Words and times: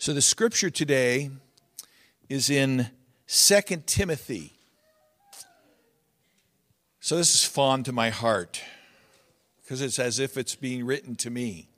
So 0.00 0.14
the 0.14 0.22
scripture 0.22 0.70
today 0.70 1.28
is 2.30 2.48
in 2.48 2.88
2 3.26 3.60
Timothy. 3.84 4.54
So 7.00 7.18
this 7.18 7.34
is 7.34 7.44
fond 7.44 7.84
to 7.84 7.92
my 7.92 8.08
heart 8.08 8.62
because 9.62 9.82
it's 9.82 9.98
as 9.98 10.18
if 10.18 10.38
it's 10.38 10.54
being 10.54 10.86
written 10.86 11.16
to 11.16 11.28
me. 11.28 11.68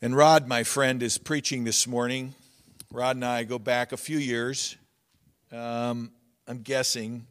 And 0.00 0.14
Rod, 0.14 0.46
my 0.46 0.62
friend, 0.62 1.02
is 1.02 1.18
preaching 1.18 1.64
this 1.64 1.88
morning. 1.88 2.36
Rod 2.92 3.16
and 3.16 3.24
I 3.24 3.42
go 3.42 3.58
back 3.58 3.90
a 3.90 3.96
few 3.96 4.18
years. 4.18 4.76
Um, 5.50 6.12
I'm 6.46 6.62
guessing, 6.62 7.26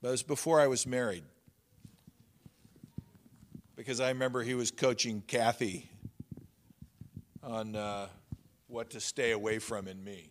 but 0.00 0.08
it 0.08 0.10
was 0.10 0.24
before 0.24 0.60
I 0.60 0.66
was 0.66 0.88
married. 0.88 1.22
Because 3.76 4.00
I 4.00 4.08
remember 4.08 4.42
he 4.42 4.54
was 4.54 4.72
coaching 4.72 5.22
Kathy 5.28 5.88
on 7.42 7.74
uh, 7.74 8.06
what 8.68 8.90
to 8.90 9.00
stay 9.00 9.32
away 9.32 9.58
from 9.58 9.88
in 9.88 10.02
me. 10.02 10.30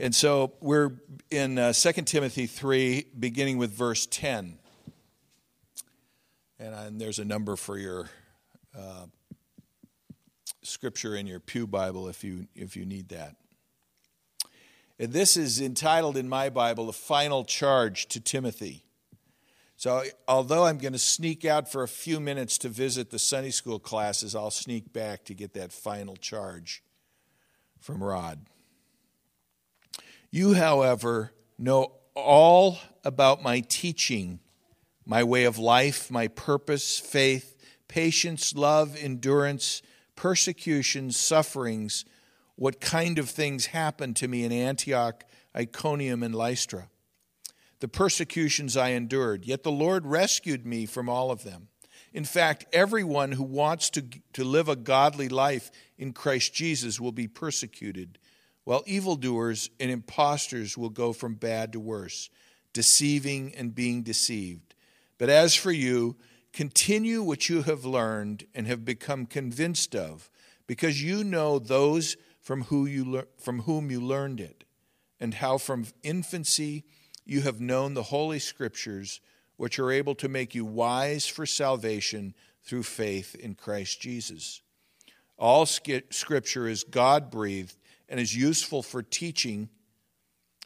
And 0.00 0.14
so 0.14 0.52
we're 0.60 0.92
in 1.28 1.58
uh, 1.58 1.72
2 1.72 1.92
Timothy 2.02 2.46
3, 2.46 3.06
beginning 3.18 3.58
with 3.58 3.72
verse 3.72 4.06
10. 4.06 4.58
And, 6.60 6.74
uh, 6.74 6.78
and 6.86 7.00
there's 7.00 7.18
a 7.18 7.24
number 7.24 7.56
for 7.56 7.76
your 7.76 8.08
uh, 8.78 9.06
scripture 10.62 11.16
in 11.16 11.26
your 11.26 11.40
Pew 11.40 11.66
Bible 11.66 12.08
if 12.08 12.22
you, 12.22 12.46
if 12.54 12.76
you 12.76 12.86
need 12.86 13.08
that. 13.08 13.34
And 15.00 15.12
this 15.12 15.36
is 15.36 15.60
entitled 15.60 16.16
in 16.16 16.28
my 16.28 16.48
Bible, 16.48 16.86
The 16.86 16.92
Final 16.92 17.44
Charge 17.44 18.06
to 18.08 18.20
Timothy. 18.20 18.84
So, 19.78 20.02
although 20.26 20.66
I'm 20.66 20.78
going 20.78 20.92
to 20.92 20.98
sneak 20.98 21.44
out 21.44 21.70
for 21.70 21.84
a 21.84 21.88
few 21.88 22.18
minutes 22.18 22.58
to 22.58 22.68
visit 22.68 23.10
the 23.10 23.18
Sunday 23.20 23.52
school 23.52 23.78
classes, 23.78 24.34
I'll 24.34 24.50
sneak 24.50 24.92
back 24.92 25.24
to 25.26 25.34
get 25.34 25.54
that 25.54 25.72
final 25.72 26.16
charge 26.16 26.82
from 27.78 28.02
Rod. 28.02 28.40
You, 30.32 30.54
however, 30.54 31.30
know 31.60 31.92
all 32.16 32.80
about 33.04 33.40
my 33.40 33.60
teaching, 33.60 34.40
my 35.06 35.22
way 35.22 35.44
of 35.44 35.58
life, 35.58 36.10
my 36.10 36.26
purpose, 36.26 36.98
faith, 36.98 37.56
patience, 37.86 38.56
love, 38.56 38.96
endurance, 39.00 39.80
persecutions, 40.16 41.16
sufferings, 41.16 42.04
what 42.56 42.80
kind 42.80 43.16
of 43.16 43.30
things 43.30 43.66
happened 43.66 44.16
to 44.16 44.26
me 44.26 44.42
in 44.42 44.50
Antioch, 44.50 45.22
Iconium, 45.54 46.24
and 46.24 46.34
Lystra 46.34 46.88
the 47.80 47.88
persecutions 47.88 48.76
I 48.76 48.90
endured, 48.90 49.44
yet 49.44 49.62
the 49.62 49.70
Lord 49.70 50.06
rescued 50.06 50.66
me 50.66 50.86
from 50.86 51.08
all 51.08 51.30
of 51.30 51.44
them. 51.44 51.68
In 52.12 52.24
fact, 52.24 52.66
everyone 52.72 53.32
who 53.32 53.42
wants 53.44 53.90
to, 53.90 54.04
to 54.32 54.44
live 54.44 54.68
a 54.68 54.76
godly 54.76 55.28
life 55.28 55.70
in 55.98 56.12
Christ 56.12 56.54
Jesus 56.54 57.00
will 57.00 57.12
be 57.12 57.28
persecuted, 57.28 58.18
while 58.64 58.82
evildoers 58.86 59.70
and 59.78 59.90
impostors 59.90 60.76
will 60.76 60.90
go 60.90 61.12
from 61.12 61.34
bad 61.34 61.72
to 61.72 61.80
worse, 61.80 62.30
deceiving 62.72 63.54
and 63.54 63.74
being 63.74 64.02
deceived. 64.02 64.74
But 65.18 65.28
as 65.28 65.54
for 65.54 65.72
you, 65.72 66.16
continue 66.52 67.22
what 67.22 67.48
you 67.48 67.62
have 67.62 67.84
learned 67.84 68.46
and 68.54 68.66
have 68.66 68.84
become 68.84 69.26
convinced 69.26 69.94
of, 69.94 70.30
because 70.66 71.02
you 71.02 71.24
know 71.24 71.58
those 71.58 72.16
from, 72.40 72.64
who 72.64 72.86
you, 72.86 73.24
from 73.38 73.62
whom 73.62 73.90
you 73.90 74.00
learned 74.00 74.40
it, 74.40 74.64
and 75.20 75.34
how 75.34 75.58
from 75.58 75.86
infancy 76.02 76.84
you 77.28 77.42
have 77.42 77.60
known 77.60 77.92
the 77.92 78.04
Holy 78.04 78.38
Scriptures, 78.38 79.20
which 79.58 79.78
are 79.78 79.92
able 79.92 80.14
to 80.14 80.28
make 80.28 80.54
you 80.54 80.64
wise 80.64 81.26
for 81.26 81.44
salvation 81.44 82.34
through 82.64 82.82
faith 82.82 83.34
in 83.34 83.54
Christ 83.54 84.00
Jesus. 84.00 84.62
All 85.36 85.66
Scripture 85.66 86.66
is 86.66 86.84
God 86.84 87.30
breathed 87.30 87.76
and 88.08 88.18
is 88.18 88.34
useful 88.34 88.82
for 88.82 89.02
teaching, 89.02 89.68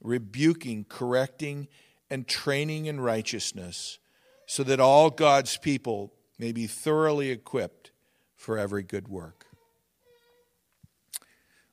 rebuking, 0.01 0.87
correcting, 0.89 1.67
and 2.09 2.29
training 2.29 2.87
in 2.87 3.01
righteousness, 3.01 3.99
so 4.47 4.63
that 4.63 4.79
all 4.79 5.11
God's 5.11 5.57
people 5.57 6.13
may 6.39 6.53
be 6.53 6.69
thoroughly 6.69 7.31
equipped 7.31 7.91
for 8.37 8.57
every 8.57 8.85
good 8.85 9.09
work. 9.09 9.47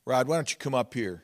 Rod, 0.04 0.26
why 0.26 0.36
don't 0.36 0.50
you 0.50 0.56
come 0.56 0.74
up 0.74 0.94
here? 0.94 1.22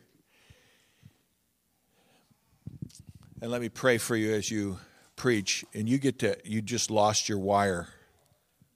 And 3.47 3.53
let 3.53 3.61
me 3.61 3.69
pray 3.69 3.97
for 3.97 4.17
you 4.17 4.35
as 4.35 4.51
you 4.51 4.77
preach. 5.15 5.65
And 5.73 5.89
you 5.89 5.99
get 5.99 6.19
to, 6.19 6.37
you 6.43 6.61
just 6.61 6.91
lost 6.91 7.29
your 7.29 7.39
wire. 7.39 7.87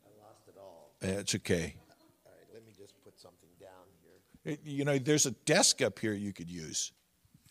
I 0.04 0.24
lost 0.24 0.46
it 0.46 0.54
all. 0.60 0.92
It's 1.00 1.34
okay. 1.34 1.74
All 2.24 2.30
right, 2.30 2.54
let 2.54 2.64
me 2.64 2.72
just 2.78 2.94
put 3.02 3.18
something 3.18 3.48
down 3.60 3.70
here. 4.44 4.52
Uh, 4.52 4.56
you 4.62 4.84
know, 4.84 4.96
there's 4.96 5.26
a 5.26 5.32
desk 5.32 5.82
up 5.82 5.98
here 5.98 6.12
you 6.12 6.32
could 6.32 6.48
use 6.48 6.92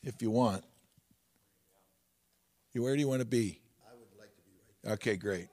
if 0.02 0.22
you 0.22 0.32
want. 0.32 0.64
You 2.72 2.84
Where 2.84 2.96
do 2.96 3.02
you 3.02 3.10
want 3.10 3.20
to 3.20 3.28
be? 3.28 3.60
I 3.86 3.96
would 3.96 4.18
like 4.18 4.34
to 4.38 4.42
be 4.44 4.52
right 4.56 4.84
there. 4.84 4.94
Okay, 4.94 5.18
great. 5.18 5.50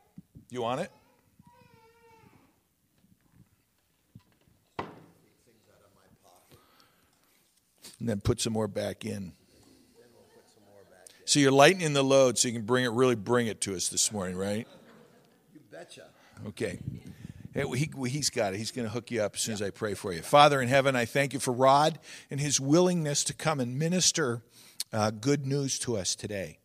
You 0.51 0.63
want 0.63 0.83
it? 0.83 0.93
And 7.99 8.09
then 8.09 8.21
put 8.21 8.41
some 8.41 8.53
more 8.53 8.69
back 8.69 9.05
in. 9.05 9.33
So 11.27 11.41
you're 11.41 11.51
lightening 11.51 11.93
the 11.93 12.05
load 12.05 12.39
so 12.39 12.47
you 12.47 12.55
can 12.55 12.63
bring 12.63 12.85
it, 12.85 12.93
really 12.93 13.17
bring 13.17 13.49
it 13.49 13.61
to 13.63 13.75
us 13.75 13.89
this 13.89 14.13
morning, 14.13 14.37
right? 14.37 14.67
You 15.53 15.61
betcha. 15.73 16.05
Okay. 16.47 16.79
He, 17.53 17.91
he's 18.09 18.31
got 18.31 18.55
it. 18.55 18.59
He's 18.59 18.71
going 18.71 18.87
to 18.87 18.93
hook 18.93 19.11
you 19.11 19.23
up 19.23 19.35
as 19.35 19.41
soon 19.41 19.55
as 19.55 19.61
I 19.61 19.71
pray 19.71 19.95
for 19.95 20.13
you. 20.13 20.23
Father 20.23 20.63
in 20.63 20.69
heaven, 20.69 20.95
I 20.95 21.05
thank 21.05 21.33
you 21.33 21.41
for 21.41 21.51
Rod 21.51 21.99
and 22.31 22.39
his 22.39 22.61
willingness 22.61 23.25
to 23.25 23.35
come 23.35 23.59
and 23.59 23.77
minister 23.77 24.43
uh, 24.93 25.11
good 25.11 25.47
news 25.47 25.81
to 25.81 25.97
us 25.97 26.15
today. 26.15 26.59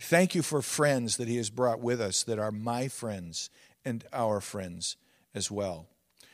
Thank 0.00 0.34
you 0.34 0.42
for 0.42 0.62
friends 0.62 1.16
that 1.18 1.28
he 1.28 1.36
has 1.36 1.48
brought 1.48 1.78
with 1.78 2.00
us 2.00 2.24
that 2.24 2.40
are 2.40 2.50
my 2.50 2.88
friends 2.88 3.50
and 3.84 4.04
our 4.12 4.40
friends 4.40 4.96
as 5.32 5.48
well. 5.48 5.86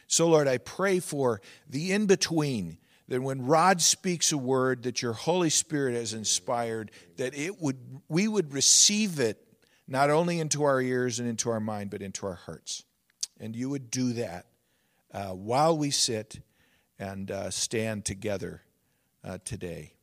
So, 0.06 0.26
Lord, 0.26 0.48
I 0.48 0.56
pray 0.56 1.00
for 1.00 1.42
the 1.68 1.92
in 1.92 2.06
between 2.06 2.78
that 3.08 3.22
when 3.22 3.46
Rod 3.46 3.80
speaks 3.80 4.32
a 4.32 4.38
word 4.38 4.84
that 4.84 5.02
your 5.02 5.12
Holy 5.12 5.50
Spirit 5.50 5.94
has 5.94 6.14
inspired, 6.14 6.90
that 7.16 7.34
it 7.36 7.60
would 7.60 7.78
we 8.08 8.28
would 8.28 8.52
receive 8.52 9.20
it 9.20 9.40
not 9.86 10.10
only 10.10 10.40
into 10.40 10.64
our 10.64 10.80
ears 10.80 11.18
and 11.18 11.28
into 11.28 11.50
our 11.50 11.60
mind, 11.60 11.90
but 11.90 12.00
into 12.00 12.26
our 12.26 12.34
hearts. 12.34 12.84
And 13.38 13.54
you 13.54 13.68
would 13.68 13.90
do 13.90 14.14
that 14.14 14.46
uh, 15.12 15.30
while 15.30 15.76
we 15.76 15.90
sit 15.90 16.40
and 16.98 17.30
uh, 17.30 17.50
stand 17.50 18.04
together 18.04 18.62
uh, 19.22 19.38
today. 19.44 19.94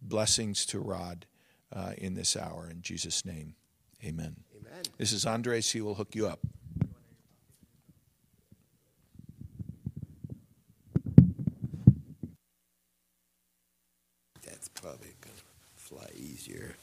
Blessings 0.00 0.64
to 0.66 0.78
Rod 0.78 1.26
uh, 1.72 1.92
in 1.98 2.14
this 2.14 2.36
hour. 2.36 2.68
In 2.70 2.82
Jesus' 2.82 3.24
name, 3.24 3.54
amen. 4.04 4.36
Amen. 4.56 4.82
This 4.96 5.12
is 5.12 5.26
Andres. 5.26 5.72
He 5.72 5.80
will 5.80 5.94
hook 5.94 6.14
you 6.14 6.28
up. 6.28 6.40
Probably 14.88 15.12
going 15.20 15.36
to 15.36 15.42
fly 15.76 16.06
easier. 16.16 16.74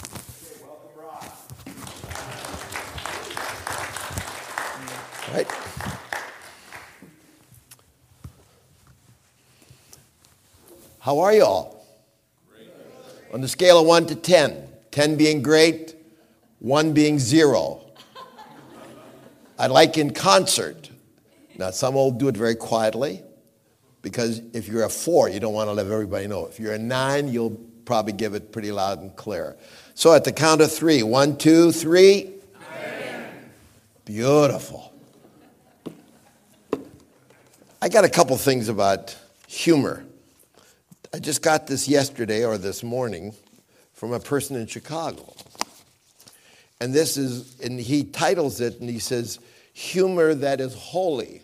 Okay, 0.00 0.64
welcome, 0.64 0.90
Rod. 0.96 1.22
All 5.28 5.34
right. 5.34 5.46
How 10.98 11.20
are 11.20 11.32
you 11.32 11.44
all? 11.44 11.86
Great. 12.50 12.70
On 13.32 13.40
the 13.40 13.46
scale 13.46 13.78
of 13.78 13.86
1 13.86 14.06
to 14.06 14.16
10, 14.16 14.68
10 14.90 15.16
being 15.16 15.40
great, 15.40 15.94
1 16.58 16.92
being 16.92 17.20
zero. 17.20 17.82
I'd 19.60 19.70
like 19.70 19.96
in 19.96 20.12
concert. 20.12 20.90
Now, 21.56 21.70
some 21.70 21.94
will 21.94 22.10
do 22.10 22.26
it 22.26 22.36
very 22.36 22.56
quietly 22.56 23.22
because 24.10 24.40
if 24.54 24.68
you're 24.68 24.84
a 24.84 24.88
four, 24.88 25.28
you 25.28 25.38
don't 25.38 25.52
want 25.52 25.68
to 25.68 25.72
let 25.72 25.86
everybody 25.86 26.26
know. 26.26 26.46
If 26.46 26.58
you're 26.58 26.72
a 26.72 26.78
nine, 26.78 27.28
you'll 27.28 27.60
probably 27.84 28.14
give 28.14 28.32
it 28.32 28.52
pretty 28.52 28.72
loud 28.72 29.00
and 29.00 29.14
clear. 29.16 29.56
So 29.94 30.14
at 30.14 30.24
the 30.24 30.32
count 30.32 30.62
of 30.62 30.72
three, 30.72 31.02
one, 31.02 31.36
two, 31.36 31.72
three. 31.72 32.32
Amen. 32.72 33.50
Beautiful. 34.06 34.94
I 37.82 37.90
got 37.90 38.04
a 38.04 38.08
couple 38.08 38.36
things 38.38 38.70
about 38.70 39.14
humor. 39.46 40.04
I 41.12 41.18
just 41.18 41.42
got 41.42 41.66
this 41.66 41.86
yesterday 41.86 42.46
or 42.46 42.56
this 42.56 42.82
morning 42.82 43.34
from 43.92 44.12
a 44.12 44.20
person 44.20 44.56
in 44.56 44.66
Chicago. 44.66 45.34
And 46.80 46.94
this 46.94 47.18
is, 47.18 47.60
and 47.60 47.78
he 47.78 48.04
titles 48.04 48.62
it 48.62 48.80
and 48.80 48.88
he 48.88 49.00
says, 49.00 49.38
Humor 49.74 50.34
that 50.34 50.60
is 50.60 50.74
holy. 50.74 51.42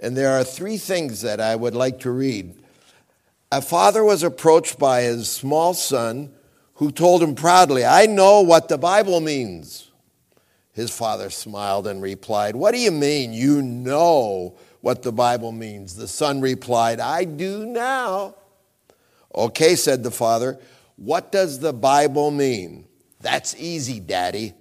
And 0.00 0.16
there 0.16 0.38
are 0.38 0.44
three 0.44 0.78
things 0.78 1.22
that 1.22 1.40
I 1.40 1.56
would 1.56 1.74
like 1.74 2.00
to 2.00 2.10
read. 2.10 2.54
A 3.50 3.62
father 3.62 4.04
was 4.04 4.22
approached 4.22 4.78
by 4.78 5.02
his 5.02 5.30
small 5.30 5.74
son 5.74 6.32
who 6.74 6.92
told 6.92 7.22
him 7.22 7.34
proudly, 7.34 7.84
I 7.84 8.06
know 8.06 8.40
what 8.40 8.68
the 8.68 8.78
Bible 8.78 9.20
means. 9.20 9.90
His 10.72 10.90
father 10.90 11.28
smiled 11.30 11.88
and 11.88 12.00
replied, 12.00 12.54
What 12.54 12.72
do 12.72 12.78
you 12.78 12.92
mean 12.92 13.32
you 13.32 13.62
know 13.62 14.56
what 14.80 15.02
the 15.02 15.10
Bible 15.10 15.50
means? 15.50 15.96
The 15.96 16.06
son 16.06 16.40
replied, 16.40 17.00
I 17.00 17.24
do 17.24 17.66
now. 17.66 18.36
Okay, 19.34 19.74
said 19.74 20.04
the 20.04 20.12
father, 20.12 20.58
What 20.94 21.32
does 21.32 21.58
the 21.58 21.72
Bible 21.72 22.30
mean? 22.30 22.86
That's 23.20 23.56
easy, 23.56 23.98
Daddy. 23.98 24.52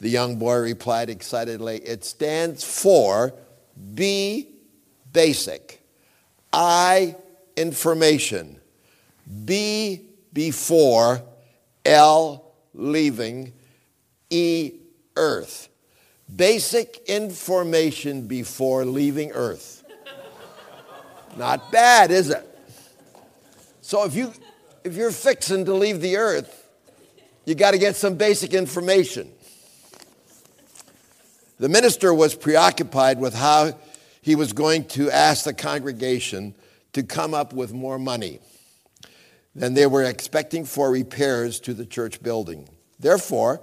The 0.00 0.08
young 0.08 0.36
boy 0.36 0.56
replied 0.56 1.08
excitedly, 1.08 1.76
It 1.78 2.04
stands 2.04 2.64
for 2.64 3.34
B, 3.94 4.53
basic, 5.14 5.82
I, 6.52 7.16
information, 7.56 8.60
B, 9.46 10.02
before, 10.34 11.22
L, 11.86 12.52
leaving, 12.74 13.54
E, 14.28 14.72
earth. 15.16 15.70
Basic 16.34 17.02
information 17.06 18.26
before 18.26 18.84
leaving 18.84 19.32
earth. 19.32 19.84
Not 21.36 21.72
bad, 21.72 22.10
is 22.10 22.28
it? 22.30 22.46
So 23.80 24.04
if 24.04 24.14
you 24.14 24.32
if 24.84 24.96
you're 24.96 25.10
fixing 25.10 25.64
to 25.64 25.74
leave 25.74 26.00
the 26.00 26.16
earth, 26.16 26.68
you 27.44 27.54
got 27.54 27.72
to 27.72 27.78
get 27.78 27.96
some 27.96 28.14
basic 28.14 28.52
information. 28.54 29.30
The 31.58 31.68
minister 31.68 32.12
was 32.12 32.34
preoccupied 32.34 33.18
with 33.18 33.34
how 33.34 33.78
he 34.24 34.34
was 34.34 34.54
going 34.54 34.86
to 34.86 35.10
ask 35.10 35.44
the 35.44 35.52
congregation 35.52 36.54
to 36.94 37.02
come 37.02 37.34
up 37.34 37.52
with 37.52 37.74
more 37.74 37.98
money 37.98 38.38
than 39.54 39.74
they 39.74 39.86
were 39.86 40.02
expecting 40.02 40.64
for 40.64 40.90
repairs 40.90 41.60
to 41.60 41.74
the 41.74 41.84
church 41.84 42.22
building. 42.22 42.66
Therefore, 42.98 43.60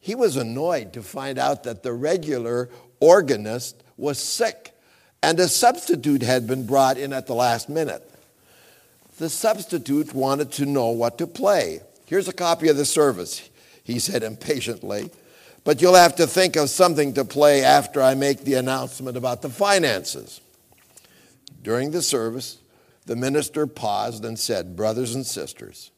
he 0.00 0.14
was 0.14 0.36
annoyed 0.36 0.94
to 0.94 1.02
find 1.02 1.38
out 1.38 1.64
that 1.64 1.82
the 1.82 1.92
regular 1.92 2.70
organist 3.00 3.84
was 3.98 4.18
sick 4.18 4.72
and 5.22 5.38
a 5.38 5.46
substitute 5.46 6.22
had 6.22 6.46
been 6.46 6.64
brought 6.64 6.96
in 6.96 7.12
at 7.12 7.26
the 7.26 7.34
last 7.34 7.68
minute. 7.68 8.10
The 9.18 9.28
substitute 9.28 10.14
wanted 10.14 10.52
to 10.52 10.64
know 10.64 10.88
what 10.88 11.18
to 11.18 11.26
play. 11.26 11.80
Here's 12.06 12.28
a 12.28 12.32
copy 12.32 12.68
of 12.68 12.78
the 12.78 12.86
service, 12.86 13.50
he 13.84 13.98
said 13.98 14.22
impatiently. 14.22 15.10
But 15.66 15.82
you'll 15.82 15.94
have 15.94 16.16
to 16.16 16.26
think 16.28 16.54
of 16.54 16.70
something 16.70 17.14
to 17.14 17.24
play 17.24 17.64
after 17.64 18.00
I 18.00 18.14
make 18.14 18.44
the 18.44 18.54
announcement 18.54 19.16
about 19.16 19.42
the 19.42 19.48
finances. 19.48 20.40
During 21.60 21.90
the 21.90 22.02
service, 22.02 22.58
the 23.06 23.16
minister 23.16 23.66
paused 23.66 24.24
and 24.24 24.38
said, 24.38 24.76
Brothers 24.76 25.16
and 25.16 25.26
sisters, 25.26 25.90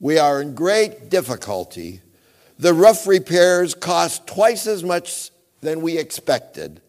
we 0.00 0.18
are 0.18 0.42
in 0.42 0.56
great 0.56 1.10
difficulty. 1.10 2.00
The 2.58 2.74
roof 2.74 3.06
repairs 3.06 3.72
cost 3.72 4.26
twice 4.26 4.66
as 4.66 4.82
much 4.82 5.30
than 5.60 5.80
we 5.80 5.96
expected. 5.96 6.80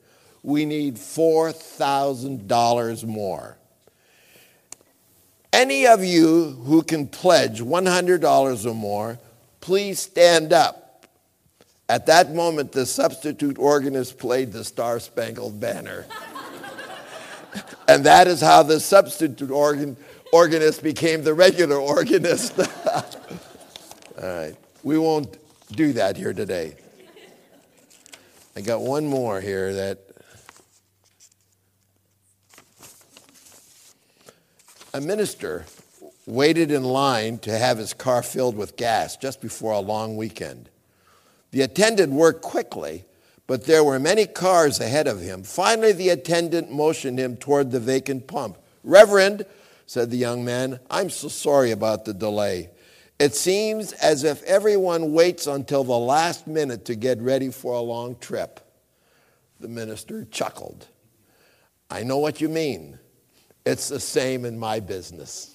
We 0.42 0.66
need 0.66 0.96
$4,000 0.96 3.06
more. 3.06 3.60
Any 5.54 5.86
of 5.86 6.04
you 6.04 6.60
who 6.64 6.82
can 6.82 7.08
pledge 7.08 7.62
$100 7.62 8.66
or 8.66 8.74
more, 8.74 9.20
please 9.62 10.00
stand 10.00 10.52
up. 10.52 10.85
At 11.88 12.08
that 12.08 12.34
moment, 12.34 12.72
the 12.72 12.86
substitute 12.86 13.60
organist 13.60 14.18
played 14.18 14.52
the 14.52 14.64
Star 14.64 15.00
Spangled 15.00 15.60
Banner. 15.60 16.06
and 17.88 18.04
that 18.06 18.28
is 18.28 18.42
how 18.42 18.64
the 18.64 18.80
substitute 18.80 19.52
organ, 19.52 19.96
organist 20.34 20.82
became 20.82 21.24
the 21.24 21.34
regular 21.34 21.78
organist. 21.78 22.60
All 22.60 22.66
right. 24.22 24.56
We 24.84 24.98
won't 24.98 25.38
do 25.72 25.94
that 25.94 26.18
here 26.18 26.34
today. 26.34 26.76
I 28.56 28.62
got 28.62 28.82
one 28.82 29.06
more 29.06 29.42
here 29.42 29.74
that 29.74 30.00
a 34.94 35.02
minister 35.02 35.66
waited 36.26 36.72
in 36.72 36.84
line 36.84 37.38
to 37.40 37.56
have 37.56 37.78
his 37.78 37.94
car 37.94 38.24
filled 38.24 38.56
with 38.56 38.76
gas 38.78 39.18
just 39.18 39.42
before 39.42 39.74
a 39.74 39.80
long 39.80 40.16
weekend. 40.18 40.70
The 41.52 41.62
attendant 41.62 42.14
worked 42.14 42.42
quickly, 42.42 43.06
but 43.48 43.66
there 43.66 43.84
were 43.84 44.00
many 44.00 44.26
cars 44.26 44.80
ahead 44.80 45.08
of 45.08 45.22
him. 45.22 45.44
Finally, 45.44 45.94
the 45.94 46.10
attendant 46.10 46.72
motioned 46.72 47.20
him 47.20 47.38
toward 47.38 47.72
the 47.72 47.80
vacant 47.80 48.28
pump. 48.28 48.58
Reverend, 48.84 49.46
said 49.86 50.10
the 50.10 50.18
young 50.18 50.44
man, 50.44 50.80
I'm 50.90 51.10
so 51.10 51.28
sorry 51.28 51.72
about 51.72 52.06
the 52.06 52.14
delay. 52.14 52.70
It 53.20 53.36
seems 53.36 53.94
as 53.94 54.24
if 54.24 54.44
everyone 54.44 55.14
waits 55.14 55.48
until 55.48 55.84
the 55.84 55.98
last 55.98 56.48
minute 56.48 56.86
to 56.86 56.96
get 56.96 57.20
ready 57.22 57.50
for 57.50 57.74
a 57.74 57.80
long 57.80 58.18
trip. 58.18 58.60
The 59.60 59.70
minister 59.70 60.26
chuckled. 60.26 60.88
I 61.90 62.04
know 62.04 62.18
what 62.18 62.42
you 62.42 62.50
mean. 62.50 63.00
It's 63.66 63.90
the 63.90 64.00
same 64.00 64.44
in 64.44 64.60
my 64.60 64.80
business. 64.80 65.55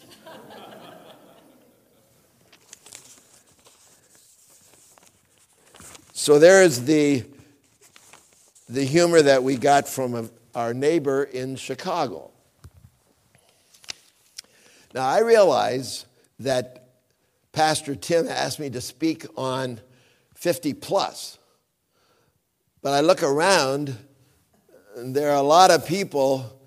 So 6.20 6.38
there 6.38 6.62
is 6.62 6.84
the, 6.84 7.24
the 8.68 8.84
humor 8.84 9.22
that 9.22 9.42
we 9.42 9.56
got 9.56 9.88
from 9.88 10.14
a, 10.14 10.28
our 10.54 10.74
neighbor 10.74 11.22
in 11.22 11.56
Chicago. 11.56 12.30
Now, 14.92 15.08
I 15.08 15.20
realize 15.20 16.04
that 16.40 16.90
Pastor 17.52 17.94
Tim 17.94 18.28
asked 18.28 18.60
me 18.60 18.68
to 18.68 18.82
speak 18.82 19.24
on 19.34 19.80
50 20.34 20.74
plus, 20.74 21.38
but 22.82 22.92
I 22.92 23.00
look 23.00 23.22
around 23.22 23.96
and 24.96 25.16
there 25.16 25.30
are 25.30 25.38
a 25.38 25.42
lot 25.42 25.70
of 25.70 25.86
people 25.86 26.60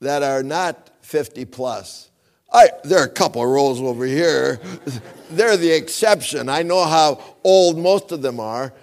that 0.00 0.22
are 0.22 0.42
not 0.42 0.90
50 1.00 1.46
plus. 1.46 2.10
I, 2.52 2.68
there 2.84 3.00
are 3.00 3.06
a 3.06 3.08
couple 3.08 3.42
of 3.42 3.48
rows 3.48 3.80
over 3.80 4.04
here. 4.04 4.60
They're 5.30 5.56
the 5.56 5.70
exception. 5.70 6.50
I 6.50 6.62
know 6.62 6.84
how 6.84 7.24
old 7.42 7.78
most 7.78 8.12
of 8.12 8.20
them 8.20 8.38
are. 8.38 8.74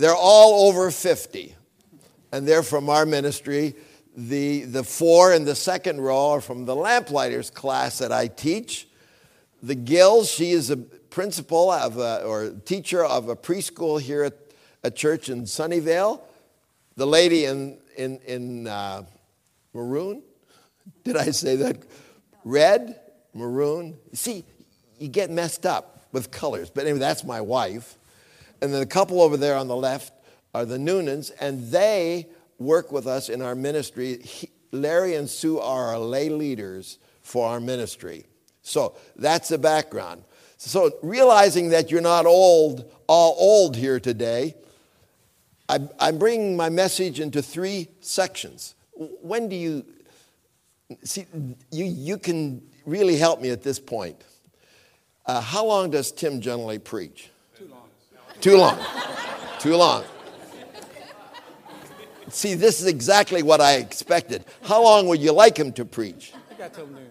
They're 0.00 0.16
all 0.16 0.66
over 0.66 0.90
50, 0.90 1.54
and 2.32 2.48
they're 2.48 2.62
from 2.62 2.88
our 2.88 3.04
ministry. 3.04 3.74
The, 4.16 4.62
the 4.62 4.82
four 4.82 5.34
in 5.34 5.44
the 5.44 5.54
second 5.54 6.00
row 6.00 6.30
are 6.30 6.40
from 6.40 6.64
the 6.64 6.74
Lamplighters 6.74 7.50
class 7.50 7.98
that 7.98 8.10
I 8.10 8.28
teach. 8.28 8.88
The 9.62 9.74
Gills, 9.74 10.30
she 10.30 10.52
is 10.52 10.70
a 10.70 10.78
principal 10.78 11.70
of 11.70 11.98
a, 11.98 12.22
or 12.22 12.48
teacher 12.64 13.04
of 13.04 13.28
a 13.28 13.36
preschool 13.36 14.00
here 14.00 14.24
at 14.24 14.38
a 14.82 14.90
church 14.90 15.28
in 15.28 15.42
Sunnyvale. 15.42 16.22
The 16.96 17.06
lady 17.06 17.44
in, 17.44 17.76
in, 17.94 18.20
in 18.20 18.68
uh, 18.68 19.02
maroon, 19.74 20.22
did 21.04 21.18
I 21.18 21.30
say 21.30 21.56
that? 21.56 21.76
Red, 22.42 22.98
maroon. 23.34 23.98
See, 24.14 24.46
you 24.98 25.08
get 25.08 25.30
messed 25.30 25.66
up 25.66 26.06
with 26.10 26.30
colors. 26.30 26.70
But 26.70 26.86
anyway, 26.86 27.00
that's 27.00 27.22
my 27.22 27.42
wife. 27.42 27.98
And 28.62 28.72
then 28.72 28.80
the 28.80 28.86
couple 28.86 29.20
over 29.20 29.36
there 29.36 29.56
on 29.56 29.68
the 29.68 29.76
left 29.76 30.12
are 30.54 30.64
the 30.64 30.78
Noonans, 30.78 31.30
and 31.40 31.70
they 31.70 32.28
work 32.58 32.92
with 32.92 33.06
us 33.06 33.28
in 33.28 33.42
our 33.42 33.54
ministry. 33.54 34.18
He, 34.18 34.50
Larry 34.72 35.14
and 35.14 35.28
Sue 35.28 35.58
are 35.58 35.88
our 35.88 35.98
lay 35.98 36.28
leaders 36.28 36.98
for 37.22 37.48
our 37.48 37.60
ministry. 37.60 38.26
So 38.62 38.94
that's 39.16 39.48
the 39.48 39.58
background. 39.58 40.24
So 40.58 40.92
realizing 41.02 41.70
that 41.70 41.90
you're 41.90 42.00
not 42.00 42.26
old, 42.26 42.92
all 43.06 43.34
old 43.38 43.76
here 43.76 43.98
today, 43.98 44.54
I, 45.68 45.80
I'm 45.98 46.18
bringing 46.18 46.56
my 46.56 46.68
message 46.68 47.20
into 47.20 47.42
three 47.42 47.88
sections. 48.00 48.74
When 49.22 49.48
do 49.48 49.56
you 49.56 49.84
see? 51.02 51.26
You 51.70 51.84
you 51.84 52.18
can 52.18 52.62
really 52.84 53.16
help 53.16 53.40
me 53.40 53.50
at 53.50 53.62
this 53.62 53.78
point. 53.78 54.20
Uh, 55.24 55.40
how 55.40 55.64
long 55.64 55.90
does 55.90 56.12
Tim 56.12 56.40
generally 56.40 56.78
preach? 56.78 57.30
Too 57.56 57.68
long. 57.68 57.88
Too 58.40 58.56
long. 58.56 58.78
Too 59.58 59.76
long. 59.76 60.04
See, 62.28 62.54
this 62.54 62.80
is 62.80 62.86
exactly 62.86 63.42
what 63.42 63.60
I 63.60 63.74
expected. 63.74 64.44
How 64.62 64.82
long 64.82 65.08
would 65.08 65.20
you 65.20 65.32
like 65.32 65.56
him 65.56 65.72
to 65.72 65.84
preach? 65.84 66.32
I 66.50 66.54
got 66.54 66.72
till 66.72 66.86
noon. 66.86 67.08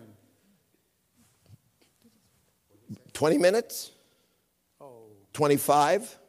20 3.13 3.37
minutes? 3.37 3.91
Oh, 4.79 5.03
25? 5.33 6.19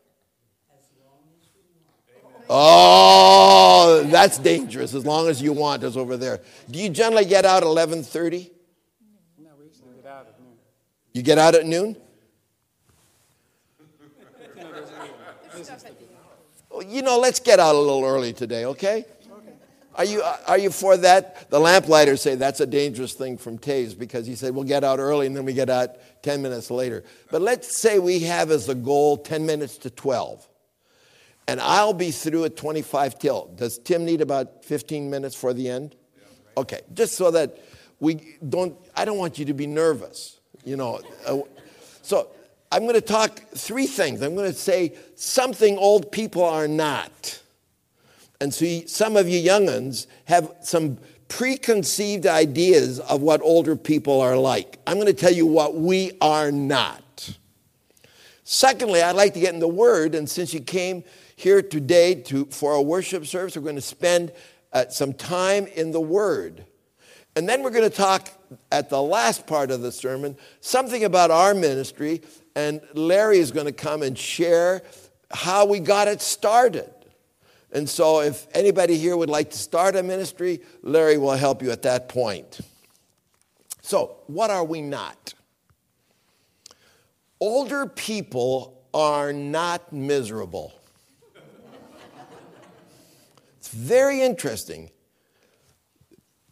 Oh, 2.53 4.03
that's 4.07 4.39
dangerous. 4.39 4.93
As 4.93 5.07
long 5.07 5.29
as 5.29 5.41
you 5.41 5.53
want 5.53 5.85
is 5.85 5.97
over 5.97 6.17
there. 6.17 6.41
Do 6.69 6.81
you 6.81 6.89
generally 6.89 7.25
get 7.25 7.45
out 7.45 7.63
11:30? 7.63 8.51
no, 9.39 9.51
we 9.57 9.69
to 9.69 10.03
get 10.03 10.11
out 10.11 10.27
at 10.27 10.41
noon. 10.41 10.59
You 11.13 11.23
get 11.23 11.39
out 11.39 11.55
at 11.55 11.65
noon? 11.65 11.97
You 14.57 14.65
know, 14.65 14.73
there's 14.73 14.91
a 14.91 15.57
business 15.57 15.83
to 15.85 15.91
do. 15.91 16.07
Well, 16.11 16.67
you 16.87 17.03
know, 17.03 17.19
let's 17.19 17.41
get 17.41 17.59
out 17.59 17.75
a 17.75 17.79
little 17.79 18.05
early 18.05 18.33
today, 18.33 18.65
okay? 18.67 19.05
Are 19.97 20.05
you, 20.05 20.23
are 20.47 20.59
you 20.59 20.71
for 20.71 20.97
that? 20.97 21.51
The 21.51 21.59
lamplighters 21.59 22.23
say 22.23 22.37
that's 22.37 22.61
a 22.61 22.67
dangerous 22.67 23.13
thing 23.13 23.37
from 23.37 23.59
Taves 23.59 23.99
because 23.99 24.27
he 24.27 24.35
said 24.35 24.55
we'll 24.55 24.65
get 24.65 24.85
out 24.85 24.99
early 24.99 25.27
and 25.27 25.37
then 25.37 25.45
we 25.45 25.53
get 25.53 25.69
out 25.69 25.97
10 26.23 26.41
minutes 26.43 26.71
later. 26.71 27.05
But 27.31 27.43
let's 27.43 27.77
say 27.77 27.99
we 27.99 28.21
have 28.21 28.51
as 28.51 28.69
a 28.69 28.75
goal 28.75 29.17
10 29.19 29.45
minutes 29.45 29.79
to 29.79 29.91
12. 29.91 30.49
And 31.49 31.61
I'll 31.61 31.93
be 31.93 32.13
through 32.13 32.45
at 32.45 32.57
25 32.57 33.19
till. 33.19 33.47
Does 33.57 33.79
Tim 33.79 34.05
need 34.05 34.21
about 34.21 34.65
15 34.65 35.11
minutes 35.11 35.35
for 35.35 35.53
the 35.53 35.69
end? 35.69 35.97
Okay, 36.57 36.81
just 36.95 37.17
so 37.17 37.33
that 37.33 37.59
we 37.99 38.37
don't, 38.49 38.77
I 38.95 39.05
don't 39.05 39.19
want 39.19 39.39
you 39.39 39.45
to 39.47 39.55
be 39.55 39.67
nervous, 39.67 40.39
you 40.65 40.77
know. 40.77 41.01
Uh, 41.27 41.41
so 42.03 42.31
I'm 42.73 42.83
going 42.83 42.95
to 42.95 43.01
talk 43.01 43.41
three 43.55 43.87
things. 43.87 44.23
I'm 44.23 44.35
going 44.35 44.51
to 44.51 44.57
say 44.57 44.95
something 45.17 45.77
old 45.77 46.13
people 46.13 46.45
are 46.45 46.69
not. 46.69 47.43
And 48.41 48.55
so 48.55 48.83
some 48.87 49.17
of 49.17 49.29
you 49.29 49.41
younguns 49.41 50.07
have 50.27 50.53
some 50.63 50.99
preconceived 51.29 52.27
ideas 52.27 53.01
of 53.01 53.23
what 53.23 53.41
older 53.43 53.77
people 53.77 54.21
are 54.21 54.37
like. 54.37 54.79
I'm 54.87 54.97
going 54.97 55.07
to 55.07 55.13
tell 55.13 55.33
you 55.33 55.47
what 55.47 55.75
we 55.75 56.13
are 56.21 56.51
not. 56.53 57.37
Secondly, 58.45 59.03
I'd 59.03 59.17
like 59.17 59.35
to 59.35 59.41
get 59.41 59.55
in 59.55 59.61
the 59.61 59.69
Word, 59.69 60.15
and 60.15 60.29
since 60.29 60.53
you 60.53 60.61
came 60.61 61.05
here 61.37 61.63
today 61.63 62.17
to, 62.17 62.47
for 62.47 62.73
a 62.73 62.83
worship 62.83 63.27
service, 63.27 63.57
we're 63.57 63.63
going 63.63 63.77
to 63.77 63.81
spend 63.81 64.33
uh, 64.73 64.89
some 64.89 65.13
time 65.13 65.67
in 65.67 65.93
the 65.93 66.01
Word. 66.01 66.65
And 67.37 67.49
then 67.49 67.63
we're 67.63 67.71
going 67.71 67.89
to 67.89 67.97
talk 67.97 68.29
at 68.73 68.91
the 68.91 69.01
last 69.01 69.47
part 69.47 69.71
of 69.71 69.83
the 69.83 69.93
sermon 69.93 70.37
something 70.61 71.05
about 71.05 71.31
our 71.31 71.55
ministry, 71.55 72.23
and 72.55 72.81
Larry 72.95 73.39
is 73.39 73.51
going 73.51 73.67
to 73.67 73.73
come 73.73 74.03
and 74.03 74.19
share 74.19 74.83
how 75.31 75.67
we 75.67 75.79
got 75.79 76.09
it 76.09 76.21
started. 76.21 76.93
And 77.73 77.89
so, 77.89 78.21
if 78.21 78.49
anybody 78.53 78.97
here 78.99 79.17
would 79.17 79.31
like 79.31 79.51
to 79.51 79.59
start 79.59 79.95
a 79.95 80.03
ministry, 80.03 80.61
Larry 80.83 81.19
will 81.19 81.37
help 81.37 81.63
you 81.63 81.71
at 81.71 81.83
that 81.83 82.09
point. 82.09 82.61
So, 83.81 84.17
what 84.27 84.51
are 84.51 84.65
we 84.65 84.83
not? 84.83 85.35
Older 87.39 87.87
people 87.87 88.83
are 88.93 89.33
not 89.33 89.93
miserable. 89.93 90.73
It's 93.59 93.69
very 93.69 94.21
interesting. 94.23 94.91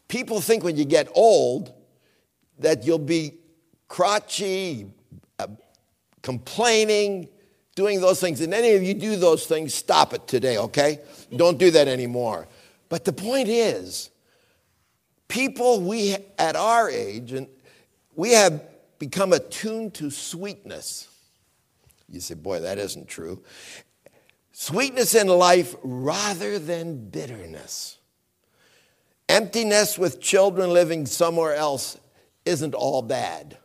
People 0.07 0.41
think 0.41 0.63
when 0.63 0.77
you 0.77 0.85
get 0.85 1.09
old 1.15 1.73
that 2.61 2.85
you'll 2.85 2.99
be 2.99 3.35
crotchy, 3.89 4.91
complaining, 6.23 7.29
doing 7.75 8.01
those 8.01 8.21
things. 8.21 8.41
And 8.41 8.53
any 8.53 8.73
of 8.73 8.83
you 8.83 8.95
do 8.95 9.17
those 9.17 9.47
things, 9.47 9.75
stop 9.75 10.13
it 10.13 10.27
today, 10.27 10.59
okay? 10.59 11.01
Don't 11.35 11.59
do 11.59 11.71
that 11.71 11.89
anymore. 11.89 12.49
But 12.89 13.05
the 13.05 13.13
point 13.13 13.49
is, 13.49 14.11
people 15.29 15.81
we 15.81 16.17
at 16.39 16.57
our 16.57 16.91
age, 16.91 17.33
and 17.33 17.47
we 18.17 18.33
have 18.33 18.63
become 18.99 19.33
attuned 19.33 19.95
to 19.95 20.11
sweetness. 20.11 21.09
You 22.09 22.21
say, 22.21 22.35
boy, 22.35 22.61
that 22.61 22.79
isn't 22.79 23.07
true. 23.07 23.43
Sweetness 24.53 25.15
in 25.15 25.29
life 25.29 25.77
rather 25.83 26.59
than 26.59 27.11
bitterness. 27.11 27.99
Emptiness 29.29 29.99
with 29.99 30.21
children 30.21 30.71
living 30.71 31.07
somewhere 31.07 31.55
else 31.55 31.99
isn't 32.45 32.75
all 32.75 33.03
bad. 33.03 33.59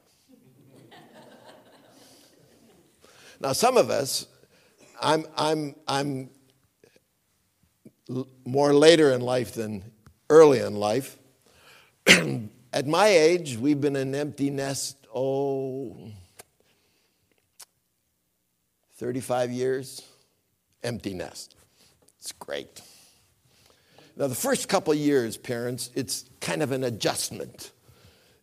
Now, 3.43 3.51
some 3.51 3.75
of 3.75 3.89
us, 3.89 4.25
I'm, 5.01 5.25
I'm, 5.35 5.75
I'm 5.85 6.29
more 8.45 8.73
later 8.73 9.11
in 9.11 9.19
life 9.19 9.53
than 9.53 9.83
early 10.29 10.59
in 10.59 10.75
life. 10.75 11.17
At 12.07 12.87
my 12.87 13.07
age, 13.07 13.57
we've 13.57 13.81
been 13.81 13.97
an 13.97 14.15
empty 14.15 14.49
nest, 14.49 14.95
oh, 15.13 16.09
35 18.95 19.51
years. 19.51 20.01
Empty 20.81 21.13
nest. 21.13 21.57
It's 22.19 22.31
great. 22.31 22.79
Now, 24.15 24.27
the 24.27 24.35
first 24.35 24.69
couple 24.69 24.93
years, 24.93 25.35
parents, 25.35 25.89
it's 25.95 26.29
kind 26.39 26.63
of 26.63 26.71
an 26.71 26.85
adjustment. 26.85 27.73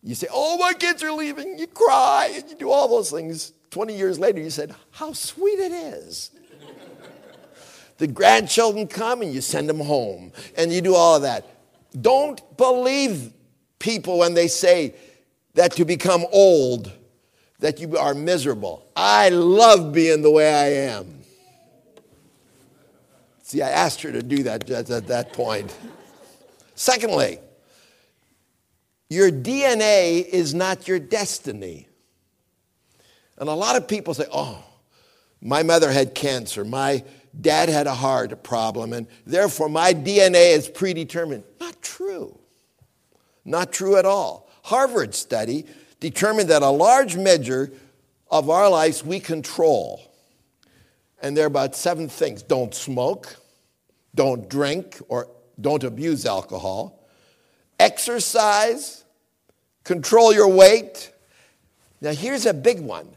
You 0.03 0.15
say, 0.15 0.27
Oh, 0.31 0.59
my 0.59 0.75
kids 0.75 1.03
are 1.03 1.13
leaving. 1.13 1.59
You 1.59 1.69
cry 1.69 2.33
and 2.35 2.51
you 2.51 2.57
do 2.57 2.71
all 2.71 2.87
those 2.87 3.11
things. 3.11 3.55
20 3.71 3.97
years 3.97 4.19
later, 4.19 4.41
you 4.41 4.51
said, 4.51 4.75
How 4.91 5.13
sweet 5.13 5.59
it 5.59 5.73
is. 5.73 6.31
the 7.99 8.07
grandchildren 8.07 8.87
come 8.87 9.23
and 9.23 9.33
you 9.33 9.41
send 9.41 9.69
them 9.69 9.81
home 9.81 10.33
and 10.57 10.73
you 10.73 10.81
do 10.81 10.95
all 10.95 11.17
of 11.17 11.23
that. 11.23 11.47
Don't 12.01 12.57
believe 12.57 13.33
people 13.79 14.19
when 14.19 14.35
they 14.35 14.49
say 14.49 14.95
that 15.55 15.73
to 15.73 15.85
become 15.85 16.25
old, 16.33 16.93
that 17.59 17.81
you 17.81 17.97
are 17.99 18.15
miserable. 18.15 18.87
I 18.97 19.29
love 19.31 19.93
being 19.93 20.23
the 20.23 20.31
way 20.31 20.53
I 20.53 20.93
am. 20.93 21.21
See, 23.43 23.63
I 23.63 23.71
asked 23.71 24.01
her 24.03 24.13
to 24.13 24.23
do 24.23 24.45
that 24.45 24.71
at 24.71 25.09
that 25.09 25.33
point. 25.33 25.77
Secondly, 26.77 27.41
your 29.09 29.31
DNA 29.31 30.25
is 30.25 30.55
not 30.55 30.87
your 30.87 31.01
destiny. 31.01 31.89
And 33.41 33.49
a 33.49 33.55
lot 33.55 33.75
of 33.75 33.89
people 33.89 34.13
say, 34.13 34.27
oh, 34.31 34.63
my 35.41 35.63
mother 35.63 35.91
had 35.91 36.15
cancer, 36.15 36.63
my 36.63 37.03
dad 37.41 37.71
had 37.71 37.87
a 37.87 37.95
heart 37.95 38.43
problem, 38.45 38.93
and 38.93 39.07
therefore 39.25 39.71
my 39.71 39.95
DNA 39.95 40.55
is 40.55 40.69
predetermined. 40.69 41.45
Not 41.59 41.81
true. 41.81 42.39
Not 43.47 43.73
true 43.73 43.97
at 43.97 44.05
all. 44.05 44.51
Harvard 44.63 45.15
study 45.15 45.65
determined 46.01 46.51
that 46.51 46.61
a 46.61 46.69
large 46.69 47.17
measure 47.17 47.73
of 48.31 48.51
our 48.51 48.69
lives 48.69 49.03
we 49.03 49.19
control. 49.19 50.03
And 51.23 51.35
there 51.35 51.45
are 51.45 51.47
about 51.49 51.75
seven 51.75 52.09
things 52.09 52.43
don't 52.43 52.75
smoke, 52.75 53.37
don't 54.15 54.51
drink, 54.51 54.99
or 55.09 55.29
don't 55.59 55.83
abuse 55.83 56.27
alcohol, 56.27 57.09
exercise, 57.79 59.05
control 59.85 60.35
your 60.35 60.49
weight. 60.49 61.11
Now, 62.03 62.13
here's 62.13 62.45
a 62.45 62.55
big 62.55 62.81
one 62.81 63.17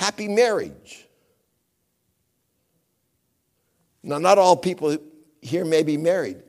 happy 0.00 0.28
marriage. 0.28 1.06
Now, 4.02 4.16
not 4.16 4.38
all 4.38 4.56
people 4.56 4.96
here 5.42 5.66
may 5.66 5.82
be 5.82 5.98
married, 5.98 6.42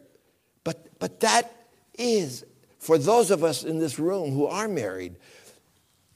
but, 0.64 0.88
but 1.00 1.20
that 1.20 1.54
is, 1.96 2.46
for 2.80 2.98
those 2.98 3.30
of 3.30 3.44
us 3.44 3.66
in 3.66 3.78
this 3.78 4.00
room 4.00 4.32
who 4.32 4.46
are 4.48 4.70
married, 4.70 5.18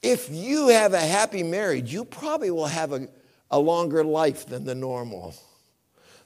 if 0.02 0.30
you 0.30 0.68
have 0.68 0.94
a 0.94 1.00
happy 1.00 1.42
marriage, 1.42 1.92
you 1.92 2.06
probably 2.06 2.50
will 2.50 2.64
have 2.64 2.94
a, 2.94 3.06
a 3.50 3.58
longer 3.58 4.02
life 4.02 4.46
than 4.46 4.64
the 4.64 4.74
normal. 4.74 5.34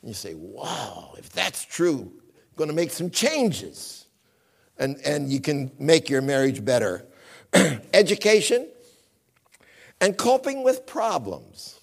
And 0.02 0.10
you 0.10 0.14
say, 0.14 0.34
wow, 0.34 1.14
if 1.18 1.28
that's 1.30 1.64
true, 1.64 2.02
I'm 2.02 2.56
going 2.56 2.70
to 2.70 2.76
make 2.76 2.92
some 2.92 3.10
changes. 3.10 4.06
And, 4.78 4.96
and 5.04 5.28
you 5.28 5.40
can 5.40 5.72
make 5.76 6.08
your 6.08 6.22
marriage 6.22 6.64
better. 6.64 7.04
Education, 7.92 8.68
and 10.00 10.16
coping 10.16 10.62
with 10.62 10.86
problems. 10.86 11.78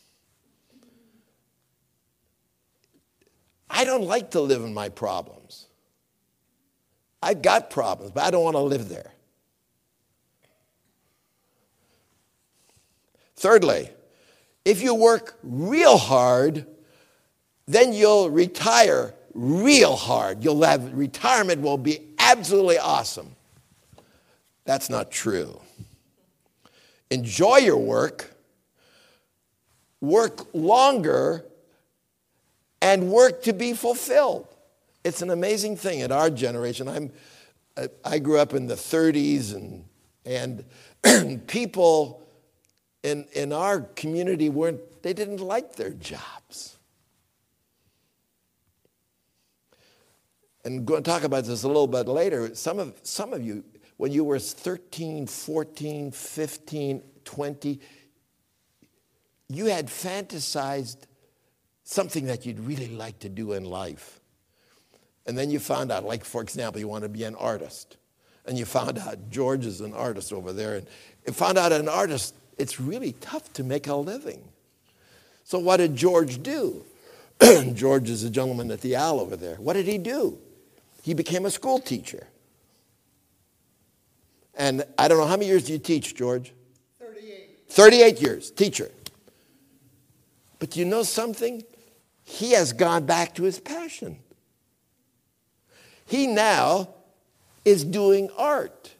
I 3.69 3.83
don't 3.83 4.03
like 4.03 4.31
to 4.31 4.41
live 4.41 4.63
in 4.63 4.73
my 4.73 4.89
problems. 4.89 5.67
I've 7.21 7.41
got 7.41 7.69
problems, 7.69 8.11
but 8.11 8.23
I 8.23 8.31
don't 8.31 8.43
want 8.43 8.55
to 8.55 8.61
live 8.61 8.89
there. 8.89 9.11
Thirdly, 13.35 13.89
if 14.65 14.81
you 14.81 14.95
work 14.95 15.37
real 15.43 15.97
hard, 15.97 16.65
then 17.67 17.93
you'll 17.93 18.29
retire 18.29 19.13
real 19.33 19.95
hard. 19.95 20.43
You'll 20.43 20.63
have 20.63 20.93
retirement 20.93 21.61
will 21.61 21.77
be 21.77 21.99
absolutely 22.17 22.79
awesome. 22.79 23.35
That's 24.65 24.89
not 24.89 25.11
true 25.11 25.61
enjoy 27.09 27.57
your 27.57 27.77
work, 27.77 28.35
work 30.01 30.53
longer, 30.53 31.45
and 32.81 33.09
work 33.09 33.43
to 33.43 33.53
be 33.53 33.73
fulfilled. 33.73 34.47
It's 35.03 35.21
an 35.21 35.29
amazing 35.29 35.77
thing 35.77 35.99
in 35.99 36.11
our 36.11 36.29
generation. 36.29 36.87
I'm, 36.87 37.11
I 38.03 38.19
grew 38.19 38.39
up 38.39 38.53
in 38.53 38.67
the 38.67 38.75
30s, 38.75 39.55
and, 39.55 40.63
and 41.03 41.47
people 41.47 42.23
in, 43.03 43.25
in 43.33 43.53
our 43.53 43.81
community 43.81 44.49
weren't, 44.49 45.01
they 45.01 45.13
didn't 45.13 45.39
like 45.39 45.75
their 45.75 45.91
jobs. 45.91 46.77
And 50.65 50.85
going 50.85 51.01
to 51.03 51.09
talk 51.09 51.23
about 51.23 51.45
this 51.45 51.63
a 51.63 51.67
little 51.67 51.87
bit 51.87 52.09
later. 52.09 52.53
Some 52.53 52.79
of, 52.79 52.99
some 53.03 53.31
of 53.31 53.41
you, 53.41 53.63
when 53.97 54.11
you 54.11 54.23
were 54.23 54.39
13, 54.39 55.27
14, 55.27 56.11
15, 56.11 57.01
20, 57.25 57.79
you 59.49 59.65
had 59.65 59.87
fantasized 59.87 60.97
something 61.83 62.25
that 62.25 62.45
you'd 62.45 62.59
really 62.59 62.89
like 62.89 63.19
to 63.19 63.29
do 63.29 63.53
in 63.53 63.65
life. 63.65 64.19
And 65.25 65.37
then 65.37 65.49
you 65.49 65.59
found 65.59 65.91
out, 65.91 66.05
like, 66.05 66.23
for 66.23 66.41
example, 66.41 66.79
you 66.79 66.87
want 66.87 67.03
to 67.03 67.09
be 67.09 67.23
an 67.23 67.35
artist. 67.35 67.97
And 68.45 68.57
you 68.57 68.65
found 68.65 68.97
out 68.97 69.29
George 69.29 69.65
is 69.65 69.81
an 69.81 69.93
artist 69.93 70.31
over 70.31 70.53
there. 70.53 70.75
And 70.75 70.87
you 71.25 71.33
found 71.33 71.57
out 71.57 71.71
an 71.71 71.89
artist, 71.89 72.33
it's 72.57 72.79
really 72.79 73.13
tough 73.13 73.51
to 73.53 73.63
make 73.63 73.87
a 73.87 73.95
living. 73.95 74.41
So 75.43 75.59
what 75.59 75.77
did 75.77 75.95
George 75.95 76.41
do? 76.43 76.83
George 77.73 78.09
is 78.09 78.23
a 78.23 78.29
gentleman 78.29 78.71
at 78.71 78.81
the 78.81 78.95
Owl 78.95 79.19
over 79.19 79.35
there. 79.35 79.55
What 79.55 79.73
did 79.73 79.85
he 79.85 79.97
do? 79.97 80.37
He 81.03 81.13
became 81.13 81.45
a 81.45 81.51
school 81.51 81.79
teacher. 81.79 82.27
And 84.57 84.83
I 84.97 85.07
don't 85.07 85.19
know, 85.19 85.27
how 85.27 85.37
many 85.37 85.45
years 85.45 85.65
do 85.65 85.73
you 85.73 85.79
teach, 85.79 86.15
George? 86.15 86.51
38. 86.99 87.59
38 87.69 88.21
years, 88.21 88.51
teacher. 88.51 88.91
But 90.59 90.75
you 90.75 90.83
know 90.83 91.03
something? 91.03 91.63
He 92.23 92.51
has 92.53 92.73
gone 92.73 93.05
back 93.05 93.35
to 93.35 93.43
his 93.43 93.59
passion. 93.59 94.17
He 96.05 96.25
now 96.25 96.89
is 97.63 97.83
doing 97.83 98.29
art. 98.37 98.93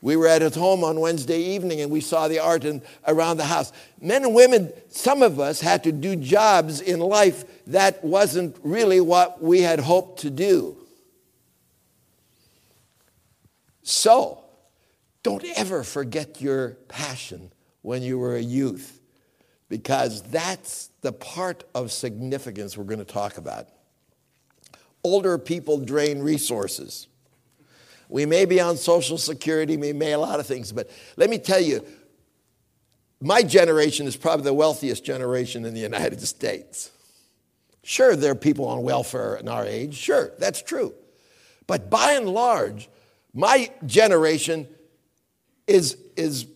We 0.00 0.16
were 0.16 0.28
at 0.28 0.42
his 0.42 0.54
home 0.54 0.84
on 0.84 1.00
Wednesday 1.00 1.40
evening 1.40 1.80
and 1.80 1.90
we 1.90 2.00
saw 2.00 2.28
the 2.28 2.38
art 2.38 2.64
in, 2.64 2.82
around 3.06 3.36
the 3.36 3.44
house. 3.44 3.72
Men 4.00 4.24
and 4.24 4.34
women, 4.34 4.72
some 4.88 5.22
of 5.22 5.40
us 5.40 5.60
had 5.60 5.84
to 5.84 5.92
do 5.92 6.16
jobs 6.16 6.80
in 6.80 7.00
life 7.00 7.44
that 7.66 8.02
wasn't 8.04 8.56
really 8.62 9.00
what 9.00 9.42
we 9.42 9.60
had 9.60 9.80
hoped 9.80 10.20
to 10.20 10.30
do. 10.30 10.76
So, 13.88 14.44
don't 15.22 15.42
ever 15.56 15.82
forget 15.82 16.42
your 16.42 16.72
passion 16.88 17.50
when 17.80 18.02
you 18.02 18.18
were 18.18 18.36
a 18.36 18.42
youth 18.42 19.00
because 19.70 20.20
that's 20.24 20.90
the 21.00 21.10
part 21.10 21.64
of 21.74 21.90
significance 21.90 22.76
we're 22.76 22.84
going 22.84 22.98
to 22.98 23.06
talk 23.06 23.38
about. 23.38 23.66
Older 25.02 25.38
people 25.38 25.78
drain 25.78 26.20
resources. 26.20 27.06
We 28.10 28.26
may 28.26 28.44
be 28.44 28.60
on 28.60 28.76
Social 28.76 29.16
Security, 29.16 29.78
we 29.78 29.94
may 29.94 30.12
a 30.12 30.18
lot 30.18 30.38
of 30.38 30.46
things, 30.46 30.70
but 30.70 30.90
let 31.16 31.30
me 31.30 31.38
tell 31.38 31.60
you, 31.60 31.82
my 33.22 33.40
generation 33.40 34.06
is 34.06 34.18
probably 34.18 34.44
the 34.44 34.52
wealthiest 34.52 35.02
generation 35.02 35.64
in 35.64 35.72
the 35.72 35.80
United 35.80 36.20
States. 36.20 36.90
Sure, 37.82 38.14
there 38.14 38.32
are 38.32 38.34
people 38.34 38.66
on 38.66 38.82
welfare 38.82 39.36
in 39.36 39.48
our 39.48 39.64
age. 39.64 39.94
Sure, 39.94 40.30
that's 40.38 40.60
true. 40.60 40.92
But 41.66 41.88
by 41.88 42.12
and 42.12 42.28
large, 42.28 42.90
my 43.38 43.70
generation 43.86 44.66
is, 45.68 45.96
is 46.16 46.48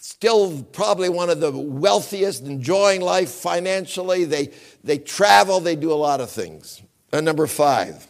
still 0.00 0.64
probably 0.64 1.08
one 1.08 1.30
of 1.30 1.38
the 1.38 1.52
wealthiest, 1.52 2.42
enjoying 2.42 3.00
life 3.00 3.30
financially. 3.30 4.24
They, 4.24 4.52
they 4.82 4.98
travel, 4.98 5.60
they 5.60 5.76
do 5.76 5.92
a 5.92 5.94
lot 5.94 6.20
of 6.20 6.28
things. 6.28 6.82
And 7.12 7.24
number 7.24 7.46
five, 7.46 8.04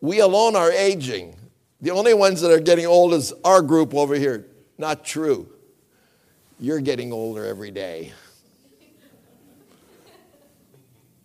we 0.00 0.20
alone 0.20 0.56
are 0.56 0.72
aging. 0.72 1.36
The 1.82 1.90
only 1.90 2.14
ones 2.14 2.40
that 2.40 2.50
are 2.50 2.60
getting 2.60 2.86
old 2.86 3.12
is 3.12 3.30
our 3.44 3.60
group 3.60 3.94
over 3.94 4.14
here. 4.14 4.46
Not 4.78 5.04
true. 5.04 5.50
You're 6.58 6.80
getting 6.80 7.12
older 7.12 7.44
every 7.44 7.72
day. 7.72 8.14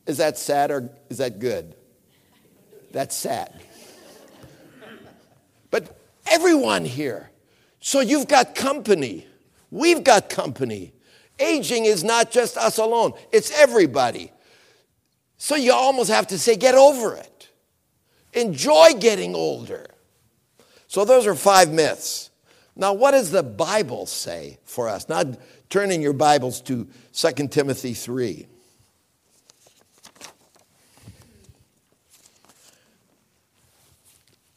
Is 0.05 0.17
that 0.17 0.37
sad 0.37 0.69
or 0.69 0.89
is 1.09 1.19
that 1.19 1.39
good? 1.39 1.75
That's 2.91 3.15
sad. 3.15 3.61
Everyone 6.31 6.85
here. 6.85 7.29
So 7.81 7.99
you've 7.99 8.27
got 8.27 8.55
company. 8.55 9.27
We've 9.69 10.03
got 10.03 10.29
company. 10.29 10.93
Aging 11.39 11.85
is 11.85 12.03
not 12.03 12.31
just 12.31 12.57
us 12.57 12.77
alone, 12.77 13.13
it's 13.31 13.51
everybody. 13.51 14.31
So 15.37 15.55
you 15.55 15.73
almost 15.73 16.09
have 16.11 16.27
to 16.27 16.37
say, 16.37 16.55
get 16.55 16.75
over 16.75 17.15
it. 17.15 17.49
Enjoy 18.33 18.93
getting 18.99 19.35
older. 19.35 19.87
So 20.87 21.03
those 21.03 21.25
are 21.25 21.35
five 21.35 21.71
myths. 21.71 22.29
Now, 22.75 22.93
what 22.93 23.11
does 23.11 23.31
the 23.31 23.43
Bible 23.43 24.05
say 24.05 24.59
for 24.63 24.87
us? 24.87 25.09
Now, 25.09 25.23
turning 25.69 26.01
your 26.01 26.13
Bibles 26.13 26.61
to 26.61 26.87
2 27.13 27.47
Timothy 27.47 27.93
3. 27.93 28.47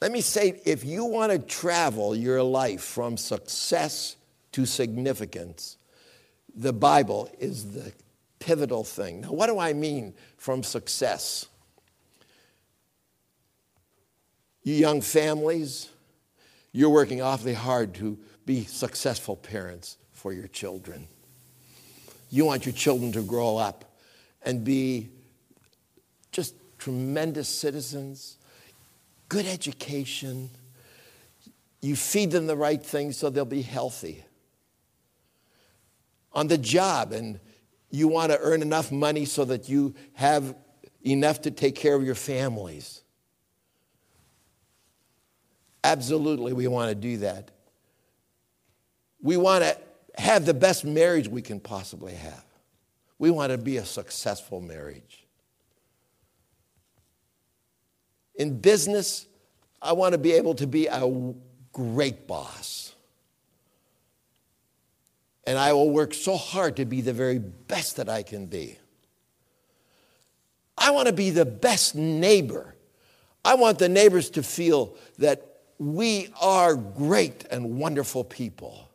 Let 0.04 0.12
me 0.12 0.20
say 0.20 0.60
if 0.66 0.84
you 0.84 1.06
want 1.06 1.32
to 1.32 1.38
travel 1.38 2.14
your 2.14 2.42
life 2.42 2.82
from 2.82 3.16
success 3.16 4.16
to 4.52 4.66
significance, 4.66 5.78
the 6.54 6.74
Bible 6.74 7.30
is 7.38 7.72
the 7.72 7.90
pivotal 8.38 8.84
thing. 8.84 9.22
Now, 9.22 9.32
what 9.32 9.46
do 9.46 9.58
I 9.58 9.72
mean 9.72 10.12
from 10.36 10.62
success? 10.62 11.46
You 14.62 14.74
young 14.74 15.00
families, 15.00 15.88
you're 16.70 16.90
working 16.90 17.22
awfully 17.22 17.54
hard 17.54 17.94
to 17.94 18.18
be 18.44 18.64
successful 18.64 19.36
parents 19.36 19.96
for 20.12 20.34
your 20.34 20.48
children. 20.48 21.08
You 22.28 22.44
want 22.44 22.66
your 22.66 22.74
children 22.74 23.10
to 23.12 23.22
grow 23.22 23.56
up 23.56 23.86
and 24.42 24.64
be 24.64 25.08
just 26.30 26.54
tremendous 26.76 27.48
citizens, 27.48 28.36
good 29.28 29.46
education. 29.46 30.50
You 31.80 31.96
feed 31.96 32.30
them 32.30 32.46
the 32.46 32.56
right 32.56 32.82
things 32.82 33.16
so 33.16 33.30
they'll 33.30 33.44
be 33.44 33.62
healthy. 33.62 34.24
On 36.32 36.48
the 36.48 36.58
job, 36.58 37.12
and 37.12 37.38
you 37.90 38.08
want 38.08 38.32
to 38.32 38.38
earn 38.40 38.62
enough 38.62 38.90
money 38.90 39.24
so 39.24 39.44
that 39.44 39.68
you 39.68 39.94
have 40.14 40.56
enough 41.06 41.42
to 41.42 41.50
take 41.50 41.76
care 41.76 41.94
of 41.94 42.04
your 42.04 42.14
families. 42.14 43.02
Absolutely, 45.84 46.52
we 46.52 46.66
want 46.66 46.88
to 46.88 46.94
do 46.94 47.18
that. 47.18 47.50
We 49.22 49.36
want 49.36 49.64
to 49.64 49.78
have 50.16 50.46
the 50.46 50.54
best 50.54 50.84
marriage 50.84 51.28
we 51.28 51.42
can 51.42 51.60
possibly 51.60 52.14
have. 52.14 52.44
We 53.18 53.30
want 53.30 53.52
to 53.52 53.58
be 53.58 53.76
a 53.76 53.84
successful 53.84 54.60
marriage. 54.60 55.23
In 58.34 58.58
business, 58.58 59.26
I 59.80 59.92
want 59.92 60.12
to 60.12 60.18
be 60.18 60.32
able 60.32 60.54
to 60.56 60.66
be 60.66 60.86
a 60.86 61.34
great 61.72 62.26
boss. 62.26 62.94
And 65.46 65.58
I 65.58 65.72
will 65.74 65.90
work 65.90 66.14
so 66.14 66.36
hard 66.36 66.76
to 66.76 66.84
be 66.84 67.00
the 67.00 67.12
very 67.12 67.38
best 67.38 67.96
that 67.96 68.08
I 68.08 68.22
can 68.22 68.46
be. 68.46 68.78
I 70.76 70.90
want 70.90 71.06
to 71.06 71.12
be 71.12 71.30
the 71.30 71.44
best 71.44 71.94
neighbor. 71.94 72.74
I 73.44 73.54
want 73.54 73.78
the 73.78 73.88
neighbors 73.88 74.30
to 74.30 74.42
feel 74.42 74.96
that 75.18 75.60
we 75.78 76.28
are 76.40 76.74
great 76.74 77.44
and 77.50 77.78
wonderful 77.78 78.24
people. 78.24 78.88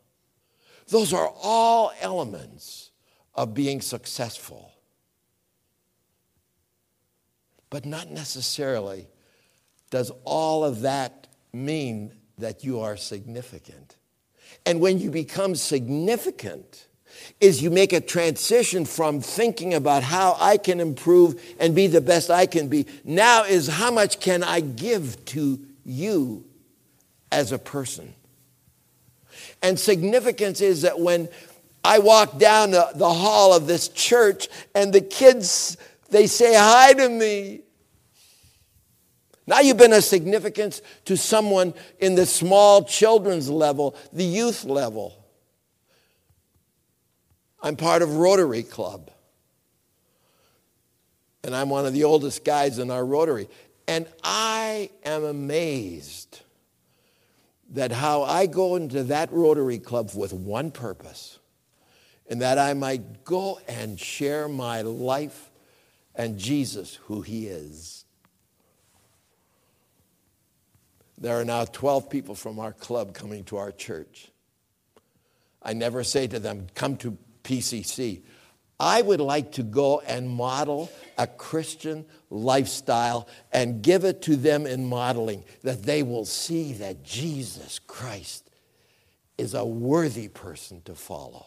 Those 0.88 1.14
are 1.14 1.32
all 1.42 1.94
elements 2.02 2.90
of 3.36 3.54
being 3.54 3.80
successful. 3.80 4.72
But 7.70 7.86
not 7.86 8.10
necessarily 8.10 9.08
does 9.90 10.12
all 10.24 10.64
of 10.64 10.82
that 10.82 11.28
mean 11.54 12.14
that 12.38 12.64
you 12.64 12.80
are 12.80 12.96
significant. 12.98 13.98
And 14.66 14.80
when 14.80 15.00
you 15.00 15.12
become 15.12 15.56
significant, 15.56 16.88
is 17.40 17.62
you 17.62 17.72
make 17.72 17.94
a 17.94 18.02
transition 18.02 18.86
from 18.86 19.22
thinking 19.22 19.74
about 19.74 20.04
how 20.04 20.38
I 20.40 20.58
can 20.58 20.80
improve 20.80 21.42
and 21.60 21.76
be 21.76 21.88
the 21.88 22.02
best 22.02 22.30
I 22.30 22.46
can 22.46 22.68
be. 22.68 22.86
Now 23.04 23.44
is 23.44 23.68
how 23.68 23.92
much 23.92 24.20
can 24.20 24.44
I 24.44 24.60
give 24.60 25.24
to 25.26 25.60
you 25.86 26.46
as 27.32 27.52
a 27.52 27.60
person. 27.60 28.14
And 29.62 29.80
significance 29.80 30.62
is 30.62 30.84
that 30.84 31.00
when 31.00 31.30
I 31.84 32.00
walk 32.00 32.38
down 32.38 32.72
the, 32.72 32.90
the 32.96 33.10
hall 33.10 33.54
of 33.54 33.68
this 33.68 33.88
church 33.90 34.48
and 34.76 34.94
the 34.94 35.02
kids, 35.02 35.78
they 36.10 36.28
say 36.28 36.54
hi 36.56 36.94
to 36.94 37.10
me. 37.10 37.62
Now 39.50 39.62
you've 39.62 39.78
been 39.78 39.94
a 39.94 40.02
significance 40.04 40.80
to 41.06 41.18
someone 41.18 41.74
in 41.98 42.14
the 42.14 42.28
small 42.28 42.84
children's 42.84 43.50
level, 43.50 43.96
the 44.14 44.24
youth 44.24 44.64
level. 44.64 45.26
I'm 47.60 47.76
part 47.76 48.04
of 48.04 48.18
Rotary 48.18 48.62
Club. 48.62 49.10
And 51.44 51.56
I'm 51.56 51.68
one 51.72 51.88
of 51.88 51.94
the 51.94 52.04
oldest 52.04 52.46
guys 52.46 52.78
in 52.78 52.92
our 52.92 53.04
Rotary. 53.04 53.50
And 53.88 54.06
I 54.24 54.92
am 55.04 55.24
amazed 55.24 56.42
that 57.72 57.92
how 57.92 58.22
I 58.22 58.46
go 58.46 58.76
into 58.76 59.06
that 59.06 59.32
Rotary 59.32 59.80
Club 59.80 60.12
with 60.14 60.32
one 60.32 60.70
purpose, 60.70 61.40
and 62.30 62.40
that 62.44 62.60
I 62.60 62.76
might 62.76 63.24
go 63.24 63.60
and 63.68 64.00
share 64.00 64.48
my 64.48 64.84
life 64.84 65.50
and 66.14 66.38
Jesus, 66.38 67.00
who 67.06 67.22
He 67.22 67.48
is. 67.48 67.99
There 71.20 71.40
are 71.40 71.46
now 71.46 71.66
12 71.66 72.10
people 72.10 72.34
from 72.34 72.60
our 72.60 72.72
club 72.72 73.14
coming 73.14 73.44
to 73.46 73.58
our 73.58 73.72
church. 73.72 74.32
I 75.62 75.74
never 75.74 76.04
say 76.04 76.28
to 76.28 76.40
them, 76.40 76.68
come 76.76 76.96
to 76.98 77.18
PCC. 77.44 78.22
I 78.80 79.02
would 79.02 79.20
like 79.20 79.52
to 79.54 79.64
go 79.64 80.00
and 80.00 80.30
model 80.30 80.90
a 81.18 81.28
Christian 81.28 82.06
lifestyle 82.30 83.28
and 83.52 83.82
give 83.82 84.06
it 84.06 84.22
to 84.24 84.38
them 84.38 84.66
in 84.66 84.86
modeling 84.86 85.44
that 85.64 85.84
they 85.84 86.02
will 86.02 86.24
see 86.24 86.72
that 86.74 87.04
Jesus 87.04 87.80
Christ 87.80 88.50
is 89.38 89.54
a 89.54 89.66
worthy 89.66 90.30
person 90.30 90.82
to 90.86 90.96
follow. 90.96 91.46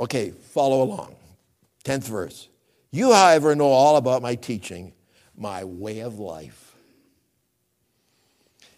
Okay, 0.00 0.30
follow 0.30 0.82
along. 0.82 1.14
10th 1.84 2.08
verse. 2.08 2.48
You, 2.90 3.12
however, 3.12 3.54
know 3.54 3.68
all 3.68 3.96
about 3.96 4.20
my 4.20 4.34
teaching, 4.34 4.92
my 5.36 5.64
way 5.64 6.00
of 6.00 6.18
life. 6.18 6.76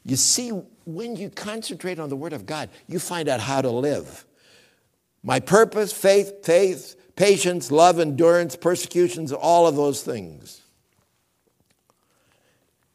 You 0.05 0.17
see, 0.17 0.51
when 0.85 1.17
you 1.17 1.31
concentrate 1.31 1.99
on 1.99 2.09
the 2.11 2.17
Word 2.17 2.33
of 2.33 2.45
God, 2.45 2.69
you 2.87 2.99
find 2.99 3.29
out 3.29 3.41
how 3.41 3.63
to 3.63 3.71
live. 3.71 4.25
My 5.23 5.41
purpose, 5.41 5.93
faith, 5.93 6.45
faith, 6.45 6.97
patience, 7.17 7.71
love, 7.71 7.99
endurance, 7.99 8.57
persecutions, 8.57 9.33
all 9.33 9.67
of 9.67 9.77
those 9.77 10.03
things. 10.03 10.61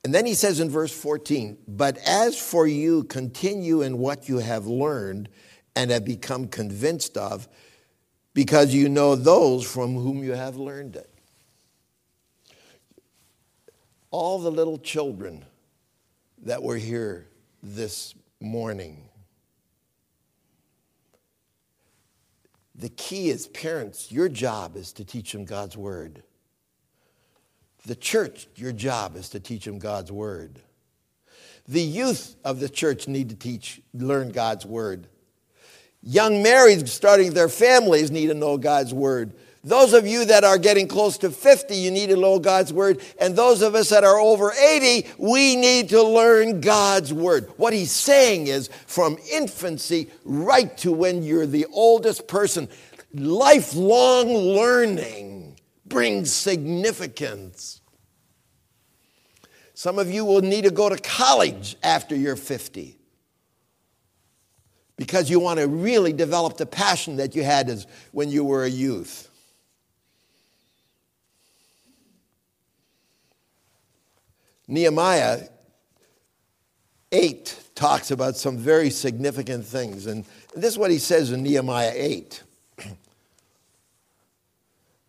And 0.04 0.14
then 0.14 0.26
he 0.26 0.34
says 0.34 0.60
in 0.60 0.70
verse 0.70 0.94
14, 0.94 1.58
But 1.68 1.98
as 2.06 2.40
for 2.40 2.68
you, 2.68 3.04
continue 3.04 3.82
in 3.82 3.98
what 3.98 4.30
you 4.30 4.38
have 4.38 4.68
learned 4.68 5.30
and 5.76 5.92
have 5.92 6.06
become 6.06 6.48
convinced 6.48 7.18
of, 7.18 7.48
because 8.34 8.74
you 8.74 8.88
know 8.88 9.16
those 9.16 9.70
from 9.70 9.96
whom 9.96 10.24
you 10.24 10.34
have 10.34 10.56
learned 10.56 10.96
it. 10.96 11.10
All 14.12 14.40
the 14.40 14.52
little 14.52 14.78
children 14.78 15.46
that 16.44 16.64
were 16.64 16.78
here 16.78 17.28
this 17.62 18.16
morning. 18.40 19.10
The 22.76 22.90
key 22.90 23.30
is 23.30 23.48
parents, 23.48 24.12
your 24.12 24.30
job 24.30 24.78
is 24.78 24.94
to 24.94 25.04
teach 25.04 25.34
them 25.34 25.44
God's 25.44 25.76
word. 25.76 26.24
The 27.86 27.96
church, 27.96 28.48
your 28.56 28.72
job 28.72 29.16
is 29.16 29.30
to 29.30 29.40
teach 29.40 29.66
them 29.66 29.80
God's 29.80 30.12
word. 30.12 30.62
The 31.68 31.82
youth 31.82 32.36
of 32.44 32.60
the 32.60 32.70
church 32.70 33.08
need 33.08 33.30
to 33.30 33.36
teach, 33.36 33.82
learn 33.94 34.30
God's 34.30 34.66
word. 34.66 35.08
Young 36.02 36.44
marrieds 36.44 36.88
starting 36.88 37.34
their 37.34 37.50
families 37.50 38.10
need 38.10 38.28
to 38.28 38.34
know 38.34 38.58
God's 38.58 38.94
word. 38.94 39.34
Those 39.64 39.94
of 39.94 40.08
you 40.08 40.24
that 40.26 40.46
are 40.46 40.58
getting 40.58 40.88
close 40.88 41.18
to 41.18 41.32
50, 41.32 41.76
you 41.76 41.92
need 41.92 42.08
to 42.10 42.16
know 42.16 42.40
God's 42.40 42.72
word. 42.72 43.02
And 43.20 43.36
those 43.36 43.62
of 43.62 43.76
us 43.76 43.90
that 43.90 44.06
are 44.06 44.18
over 44.18 44.54
80, 44.54 45.08
we 45.18 45.58
need 45.58 45.90
to 45.90 46.02
learn 46.02 46.62
God's 46.62 47.14
word. 47.14 47.52
What 47.58 47.74
he's 47.74 47.92
saying 47.92 48.48
is 48.48 48.70
from 48.88 49.18
infancy 49.32 50.10
right 50.24 50.76
to 50.78 50.94
when 50.94 51.24
you're 51.24 51.46
the 51.46 51.66
oldest 51.74 52.28
person, 52.28 52.70
lifelong 53.14 54.30
learning 54.30 55.60
brings 55.86 56.32
significance. 56.32 57.82
Some 59.74 60.00
of 60.00 60.10
you 60.10 60.24
will 60.24 60.42
need 60.42 60.64
to 60.66 60.72
go 60.72 60.88
to 60.88 60.98
college 60.98 61.76
after 61.84 62.16
you're 62.16 62.36
50 62.38 62.98
because 64.96 65.30
you 65.30 65.40
want 65.40 65.60
to 65.60 65.68
really 65.68 66.14
develop 66.14 66.58
the 66.58 66.66
passion 66.66 67.18
that 67.18 67.36
you 67.36 67.44
had 67.44 67.70
as 67.70 67.88
when 68.12 68.30
you 68.30 68.44
were 68.44 68.64
a 68.64 68.70
youth. 68.70 69.29
Nehemiah 74.70 75.48
8 77.12 77.60
talks 77.74 78.12
about 78.12 78.38
some 78.38 78.56
very 78.58 78.92
significant 78.92 79.66
things. 79.66 80.06
And 80.06 80.26
this 80.56 80.74
is 80.74 80.78
what 80.78 80.92
he 80.92 81.00
says 81.00 81.32
in 81.32 81.42
Nehemiah 81.42 81.92
8. 81.96 82.44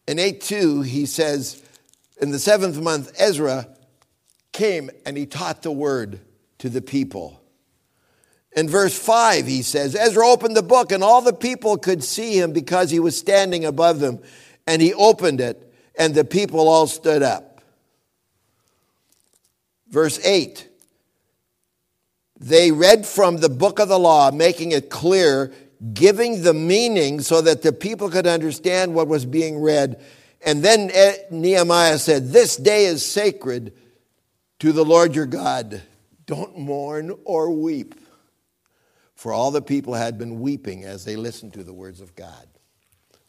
In 0.08 0.18
8 0.18 0.40
2, 0.40 0.80
he 0.82 1.04
says, 1.04 1.62
In 2.20 2.30
the 2.30 2.38
seventh 2.38 2.80
month, 2.80 3.12
Ezra 3.18 3.68
came 4.52 4.90
and 5.04 5.16
he 5.16 5.26
taught 5.26 5.62
the 5.62 5.70
word 5.70 6.20
to 6.58 6.70
the 6.70 6.80
people. 6.80 7.40
In 8.56 8.66
verse 8.66 8.98
5, 8.98 9.46
he 9.46 9.62
says, 9.62 9.94
Ezra 9.94 10.26
opened 10.26 10.56
the 10.56 10.62
book, 10.62 10.90
and 10.90 11.04
all 11.04 11.22
the 11.22 11.32
people 11.32 11.76
could 11.76 12.02
see 12.02 12.40
him 12.40 12.52
because 12.52 12.90
he 12.90 12.98
was 12.98 13.16
standing 13.16 13.64
above 13.64 14.00
them. 14.00 14.20
And 14.66 14.82
he 14.82 14.92
opened 14.94 15.40
it, 15.40 15.72
and 15.96 16.14
the 16.14 16.24
people 16.24 16.66
all 16.68 16.86
stood 16.86 17.22
up. 17.22 17.49
Verse 19.90 20.24
8 20.24 20.66
They 22.38 22.72
read 22.72 23.06
from 23.06 23.38
the 23.38 23.48
book 23.48 23.78
of 23.78 23.88
the 23.88 23.98
law, 23.98 24.30
making 24.30 24.72
it 24.72 24.88
clear, 24.88 25.52
giving 25.92 26.42
the 26.42 26.54
meaning 26.54 27.20
so 27.20 27.40
that 27.42 27.62
the 27.62 27.72
people 27.72 28.08
could 28.08 28.26
understand 28.26 28.94
what 28.94 29.08
was 29.08 29.26
being 29.26 29.60
read. 29.60 30.02
And 30.44 30.62
then 30.62 30.90
Nehemiah 31.30 31.98
said, 31.98 32.28
This 32.28 32.56
day 32.56 32.86
is 32.86 33.04
sacred 33.04 33.74
to 34.60 34.72
the 34.72 34.84
Lord 34.84 35.14
your 35.14 35.26
God. 35.26 35.82
Don't 36.26 36.58
mourn 36.58 37.16
or 37.24 37.50
weep. 37.50 37.94
For 39.14 39.32
all 39.32 39.50
the 39.50 39.60
people 39.60 39.92
had 39.94 40.16
been 40.16 40.40
weeping 40.40 40.84
as 40.84 41.04
they 41.04 41.16
listened 41.16 41.52
to 41.54 41.64
the 41.64 41.74
words 41.74 42.00
of 42.00 42.14
God. 42.14 42.46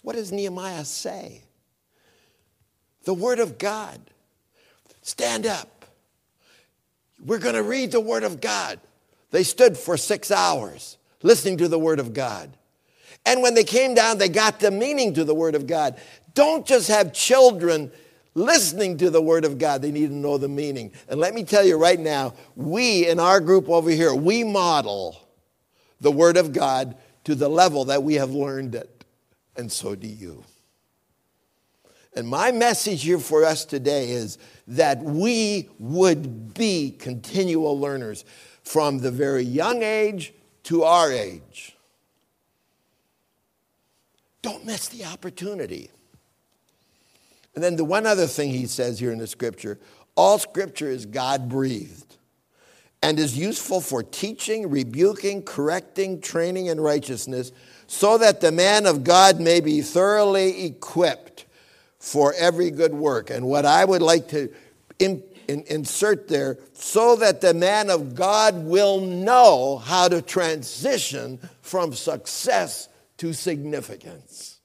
What 0.02 0.16
does 0.16 0.32
Nehemiah 0.32 0.86
say? 0.86 1.44
The 3.04 3.14
word 3.14 3.40
of 3.40 3.58
God. 3.58 4.00
Stand 5.02 5.46
up. 5.46 5.81
We're 7.24 7.40
going 7.40 7.56
to 7.56 7.64
read 7.64 7.92
the 7.92 8.00
Word 8.00 8.24
of 8.24 8.42
God. 8.42 8.80
They 9.32 9.44
stood 9.44 9.78
for 9.78 9.98
six 9.98 10.32
hours 10.32 10.98
listening 11.22 11.58
to 11.58 11.68
the 11.68 11.80
Word 11.80 12.00
of 12.00 12.14
God. 12.14 12.58
And 13.26 13.42
when 13.42 13.54
they 13.54 13.64
came 13.64 13.94
down, 13.94 14.18
they 14.18 14.30
got 14.30 14.60
the 14.60 14.72
meaning 14.72 15.14
to 15.14 15.24
the 15.24 15.36
Word 15.36 15.56
of 15.56 15.68
God. 15.68 16.00
Don't 16.34 16.66
just 16.66 16.88
have 16.88 17.14
children 17.14 17.92
listening 18.34 18.98
to 18.98 19.10
the 19.10 19.22
Word 19.22 19.46
of 19.46 19.58
God, 19.58 19.82
they 19.82 19.92
need 19.92 20.08
to 20.08 20.14
know 20.14 20.38
the 20.38 20.48
meaning. 20.48 20.92
And 21.08 21.20
let 21.20 21.34
me 21.34 21.44
tell 21.44 21.66
you 21.66 21.78
right 21.78 22.00
now, 22.00 22.34
we 22.56 23.08
in 23.08 23.20
our 23.20 23.40
group 23.40 23.70
over 23.70 23.90
here, 23.90 24.14
we 24.14 24.44
model 24.44 25.18
the 26.00 26.12
Word 26.12 26.38
of 26.38 26.54
God 26.54 26.96
to 27.26 27.36
the 27.36 27.50
level 27.50 27.86
that 27.86 28.04
we 28.04 28.16
have 28.16 28.32
learned 28.32 28.76
it. 28.76 29.06
And 29.56 29.72
so 29.72 29.96
do 29.96 30.08
you. 30.08 30.44
And 32.14 32.28
my 32.28 32.52
message 32.52 33.04
here 33.04 33.20
for 33.20 33.46
us 33.46 33.64
today 33.64 34.12
is 34.12 34.38
that 34.68 35.02
we 35.02 35.70
would 35.80 36.54
be 36.54 36.92
continual 36.92 37.80
learners 37.80 38.26
from 38.64 39.00
the 39.00 39.12
very 39.12 39.44
young 39.44 39.82
age 39.82 40.34
to 40.64 40.84
our 40.84 41.12
age. 41.12 41.76
Don't 44.42 44.66
miss 44.66 44.90
the 44.90 45.06
opportunity. 45.06 45.90
And 47.56 47.64
then 47.64 47.76
the 47.76 47.86
one 47.86 48.06
other 48.06 48.28
thing 48.28 48.50
he 48.50 48.66
says 48.66 49.00
here 49.00 49.12
in 49.12 49.18
the 49.18 49.28
scripture 49.28 49.80
all 50.16 50.38
scripture 50.38 50.90
is 50.90 51.06
God 51.06 51.48
breathed 51.48 52.18
and 53.02 53.18
is 53.18 53.38
useful 53.38 53.82
for 53.82 54.04
teaching, 54.04 54.70
rebuking, 54.70 55.42
correcting, 55.44 56.22
training 56.22 56.68
in 56.68 56.80
righteousness, 56.80 57.52
so 57.88 58.18
that 58.18 58.42
the 58.42 58.52
man 58.52 58.86
of 58.86 59.04
God 59.04 59.40
may 59.40 59.62
be 59.62 59.82
thoroughly 59.82 60.66
equipped 60.66 61.46
for 62.02 62.34
every 62.34 62.72
good 62.72 62.96
work. 62.96 63.30
And 63.30 63.46
what 63.46 63.64
I 63.64 63.86
would 63.86 64.02
like 64.02 64.30
to 64.30 64.52
in, 64.98 65.24
in, 65.48 65.64
insert 65.68 66.28
there, 66.28 66.58
so 66.74 67.16
that 67.18 67.42
the 67.42 67.54
man 67.54 67.92
of 67.92 68.16
God 68.16 68.56
will 68.64 69.02
know 69.02 69.78
how 69.78 70.08
to 70.08 70.22
transition 70.22 71.40
from 71.62 71.94
success 71.94 72.90
to 73.18 73.34
significance. 73.34 74.60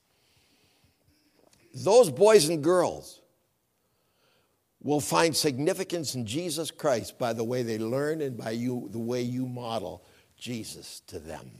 Those 1.74 2.10
boys 2.10 2.48
and 2.48 2.64
girls 2.64 3.20
will 4.82 5.00
find 5.00 5.36
significance 5.36 6.14
in 6.14 6.24
Jesus 6.24 6.70
Christ 6.70 7.18
by 7.18 7.34
the 7.34 7.44
way 7.44 7.62
they 7.62 7.78
learn 7.78 8.22
and 8.22 8.36
by 8.36 8.52
you, 8.52 8.88
the 8.92 8.98
way 8.98 9.20
you 9.20 9.46
model 9.46 10.02
Jesus 10.38 11.02
to 11.08 11.18
them. 11.18 11.50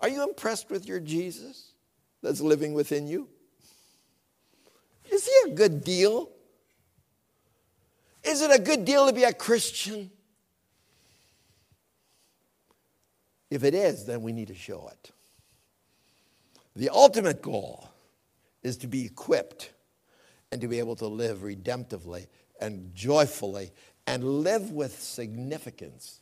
Are 0.00 0.10
you 0.10 0.22
impressed 0.24 0.68
with 0.68 0.86
your 0.86 1.00
Jesus 1.00 1.72
that's 2.22 2.42
living 2.42 2.74
within 2.74 3.06
you? 3.06 3.28
Is 5.12 5.26
he 5.26 5.52
a 5.52 5.54
good 5.54 5.84
deal? 5.84 6.30
Is 8.24 8.40
it 8.40 8.50
a 8.50 8.58
good 8.60 8.84
deal 8.86 9.06
to 9.06 9.12
be 9.12 9.24
a 9.24 9.32
Christian? 9.32 10.10
If 13.50 13.62
it 13.62 13.74
is, 13.74 14.06
then 14.06 14.22
we 14.22 14.32
need 14.32 14.48
to 14.48 14.54
show 14.54 14.88
it. 14.90 15.10
The 16.74 16.88
ultimate 16.88 17.42
goal 17.42 17.90
is 18.62 18.78
to 18.78 18.86
be 18.86 19.04
equipped 19.04 19.72
and 20.50 20.60
to 20.62 20.68
be 20.68 20.78
able 20.78 20.96
to 20.96 21.06
live 21.06 21.38
redemptively 21.38 22.28
and 22.58 22.94
joyfully 22.94 23.72
and 24.06 24.24
live 24.24 24.70
with 24.70 24.98
significance. 25.02 26.20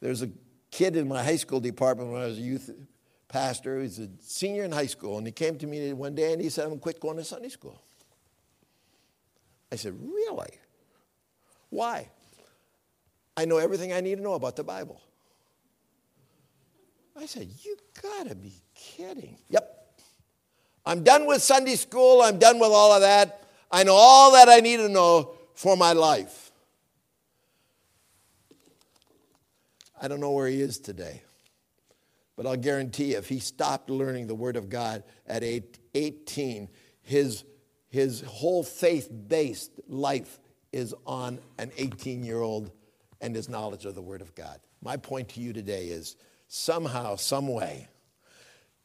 There's 0.00 0.22
a 0.22 0.30
kid 0.72 0.96
in 0.96 1.06
my 1.06 1.22
high 1.22 1.36
school 1.36 1.60
department 1.60 2.10
when 2.10 2.22
I 2.22 2.26
was 2.26 2.38
a 2.38 2.42
youth 2.42 2.70
pastor. 3.36 3.82
He's 3.82 3.98
a 3.98 4.08
senior 4.20 4.64
in 4.64 4.72
high 4.72 4.86
school, 4.86 5.18
and 5.18 5.26
he 5.26 5.32
came 5.32 5.58
to 5.58 5.66
me 5.66 5.92
one 5.92 6.14
day 6.14 6.32
and 6.32 6.40
he 6.40 6.48
said, 6.48 6.66
I'm 6.66 6.78
quit 6.78 7.00
going 7.00 7.18
to 7.18 7.24
Sunday 7.24 7.50
school. 7.50 7.82
I 9.70 9.76
said, 9.76 9.94
Really? 10.00 10.54
Why? 11.68 12.08
I 13.36 13.44
know 13.44 13.58
everything 13.58 13.92
I 13.92 14.00
need 14.00 14.16
to 14.16 14.22
know 14.22 14.34
about 14.34 14.56
the 14.56 14.64
Bible. 14.64 15.02
I 17.14 17.26
said, 17.26 17.50
You 17.62 17.76
gotta 18.00 18.34
be 18.34 18.54
kidding. 18.74 19.36
Yep. 19.50 20.00
I'm 20.86 21.02
done 21.02 21.26
with 21.26 21.42
Sunday 21.42 21.76
school. 21.76 22.22
I'm 22.22 22.38
done 22.38 22.58
with 22.58 22.70
all 22.70 22.92
of 22.92 23.02
that. 23.02 23.42
I 23.70 23.82
know 23.82 23.94
all 23.94 24.32
that 24.32 24.48
I 24.48 24.60
need 24.60 24.78
to 24.78 24.88
know 24.88 25.34
for 25.54 25.76
my 25.76 25.92
life. 25.92 26.52
I 30.00 30.08
don't 30.08 30.20
know 30.20 30.30
where 30.30 30.46
he 30.46 30.62
is 30.62 30.78
today. 30.78 31.22
But 32.36 32.46
I'll 32.46 32.56
guarantee 32.56 33.12
you, 33.12 33.18
if 33.18 33.28
he 33.28 33.38
stopped 33.38 33.88
learning 33.88 34.26
the 34.26 34.34
Word 34.34 34.56
of 34.56 34.68
God 34.68 35.02
at 35.26 35.42
18, 35.94 36.68
his, 37.02 37.44
his 37.88 38.20
whole 38.20 38.62
faith 38.62 39.10
based 39.28 39.72
life 39.88 40.38
is 40.72 40.94
on 41.06 41.40
an 41.58 41.72
18 41.78 42.22
year 42.22 42.40
old 42.40 42.70
and 43.22 43.34
his 43.34 43.48
knowledge 43.48 43.86
of 43.86 43.94
the 43.94 44.02
Word 44.02 44.20
of 44.20 44.34
God. 44.34 44.60
My 44.82 44.98
point 44.98 45.30
to 45.30 45.40
you 45.40 45.54
today 45.54 45.86
is 45.86 46.16
somehow, 46.48 47.16
some 47.16 47.48
way, 47.48 47.88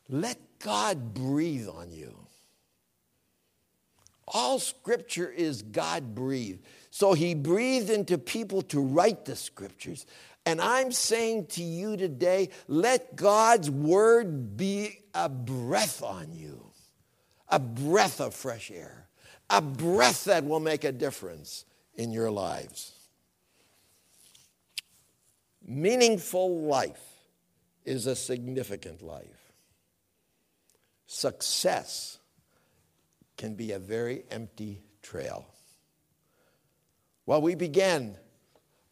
let 0.07 0.37
God 0.59 1.13
breathe 1.13 1.67
on 1.67 1.91
you. 1.91 2.15
All 4.33 4.59
scripture 4.59 5.29
is 5.29 5.61
God 5.61 6.15
breathed. 6.15 6.63
So 6.89 7.13
he 7.13 7.33
breathed 7.33 7.89
into 7.89 8.17
people 8.17 8.61
to 8.63 8.79
write 8.79 9.25
the 9.25 9.35
scriptures. 9.35 10.05
And 10.45 10.59
I'm 10.59 10.91
saying 10.91 11.47
to 11.47 11.63
you 11.63 11.97
today, 11.97 12.49
let 12.67 13.15
God's 13.15 13.69
word 13.69 14.57
be 14.57 14.99
a 15.13 15.29
breath 15.29 16.01
on 16.01 16.33
you, 16.33 16.71
a 17.47 17.59
breath 17.59 18.19
of 18.19 18.33
fresh 18.33 18.71
air, 18.71 19.07
a 19.49 19.61
breath 19.61 20.25
that 20.25 20.45
will 20.45 20.59
make 20.59 20.83
a 20.83 20.91
difference 20.91 21.65
in 21.95 22.11
your 22.11 22.31
lives. 22.31 22.93
Meaningful 25.63 26.63
life 26.63 27.03
is 27.85 28.07
a 28.07 28.15
significant 28.15 29.01
life. 29.01 29.53
Success 31.05 32.17
can 33.37 33.53
be 33.53 33.71
a 33.71 33.79
very 33.79 34.23
empty 34.31 34.81
trail. 35.03 35.45
Well, 37.25 37.41
we 37.41 37.55
began 37.55 38.17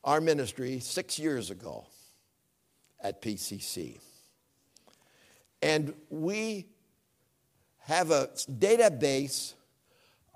our 0.04 0.22
ministry 0.22 0.80
six 0.80 1.20
years 1.20 1.50
ago 1.52 1.86
at 3.02 3.22
PCC. 3.22 4.00
And 5.62 5.94
we 6.10 6.68
have 7.80 8.12
a 8.12 8.30
database 8.50 9.54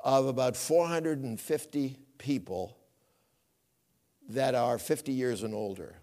of 0.03 0.27
about 0.27 0.57
450 0.57 1.97
people 2.17 2.77
that 4.29 4.55
are 4.55 4.77
50 4.77 5.11
years 5.11 5.43
and 5.43 5.53
older. 5.53 5.95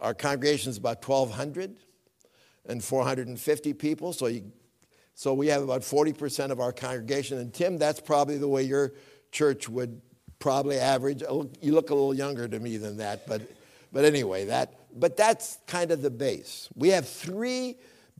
Our 0.00 0.14
congregation 0.14 0.70
is 0.70 0.78
about 0.78 1.06
1,200 1.06 1.76
and 2.66 2.82
450 2.82 3.72
people, 3.74 4.12
so, 4.12 4.26
you, 4.26 4.52
so 5.14 5.34
we 5.34 5.48
have 5.48 5.62
about 5.62 5.82
40% 5.82 6.50
of 6.50 6.60
our 6.60 6.72
congregation. 6.72 7.38
And 7.38 7.52
Tim, 7.52 7.78
that's 7.78 8.00
probably 8.00 8.38
the 8.38 8.48
way 8.48 8.62
your 8.62 8.92
church 9.30 9.68
would 9.68 10.00
probably 10.42 10.76
average. 10.76 11.22
You 11.60 11.72
look 11.72 11.90
a 11.90 11.94
little 11.94 12.12
younger 12.12 12.48
to 12.48 12.58
me 12.58 12.76
than 12.76 12.96
that, 12.96 13.28
but, 13.28 13.42
but 13.92 14.04
anyway, 14.04 14.46
that, 14.46 14.74
but 14.92 15.16
that's 15.16 15.58
kind 15.68 15.92
of 15.92 16.02
the 16.02 16.10
base. 16.10 16.68
We 16.74 16.88
have 16.88 17.08
three 17.08 17.76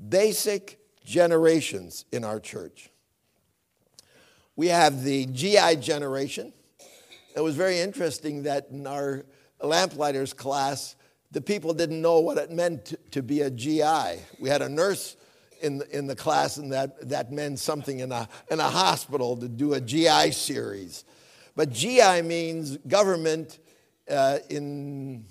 basic 0.09 0.79
generations 1.05 2.05
in 2.13 2.25
our 2.25 2.39
church. 2.39 2.91
We 4.55 4.69
have 4.69 5.03
the 5.03 5.27
GI 5.27 5.77
generation. 5.81 6.53
It 7.35 7.41
was 7.41 7.57
very 7.57 7.81
interesting 7.81 8.45
that 8.45 8.69
in 8.71 8.87
our 8.87 9.25
lamplighters 9.61 10.33
class, 10.33 10.95
the 11.33 11.41
people 11.41 11.75
didn't 11.75 12.01
know 12.01 12.21
what 12.21 12.39
it 12.39 12.53
meant 12.53 12.85
to, 12.85 12.99
to 13.11 13.23
be 13.25 13.41
a 13.41 13.51
GI. 13.51 14.21
We 14.39 14.49
had 14.49 14.63
a 14.63 14.69
nurse 14.69 15.17
in 15.61 15.79
the, 15.79 15.99
in 15.99 16.07
the 16.07 16.15
class, 16.15 16.57
and 16.57 16.71
that, 16.73 17.09
that 17.09 17.33
meant 17.33 17.59
something 17.59 17.99
in 17.99 18.13
a, 18.13 18.29
in 18.49 18.61
a 18.61 18.69
hospital 18.69 19.37
to 19.39 19.49
do 19.49 19.75
a 19.75 19.81
GI 19.81 20.31
series. 20.31 21.05
But 21.55 21.71
GI 21.71 22.23
means 22.23 22.79
government 22.79 23.59
uh, 24.11 24.39
in. 24.49 25.27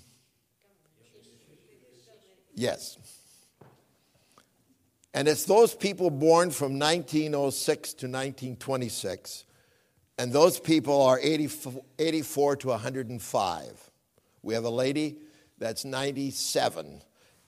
Yes. 2.54 2.98
And 5.14 5.28
it's 5.28 5.44
those 5.44 5.74
people 5.74 6.10
born 6.10 6.50
from 6.50 6.78
1906 6.78 7.88
to 7.94 8.06
1926. 8.06 9.44
And 10.18 10.32
those 10.32 10.60
people 10.60 11.02
are 11.02 11.18
84, 11.20 11.82
84 11.98 12.56
to 12.56 12.68
105. 12.68 13.90
We 14.42 14.54
have 14.54 14.64
a 14.64 14.70
lady 14.70 15.18
that's 15.58 15.84
97, 15.84 17.02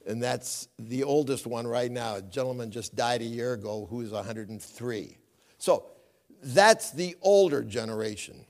and 0.05 0.23
that's 0.23 0.67
the 0.79 1.03
oldest 1.03 1.45
one 1.45 1.67
right 1.67 1.91
now. 1.91 2.15
A 2.15 2.21
gentleman 2.21 2.71
just 2.71 2.95
died 2.95 3.21
a 3.21 3.25
year 3.25 3.53
ago 3.53 3.87
who's 3.89 4.11
103. 4.11 5.17
So 5.57 5.85
that's 6.43 6.91
the 6.91 7.15
older 7.21 7.63
generation. 7.63 8.45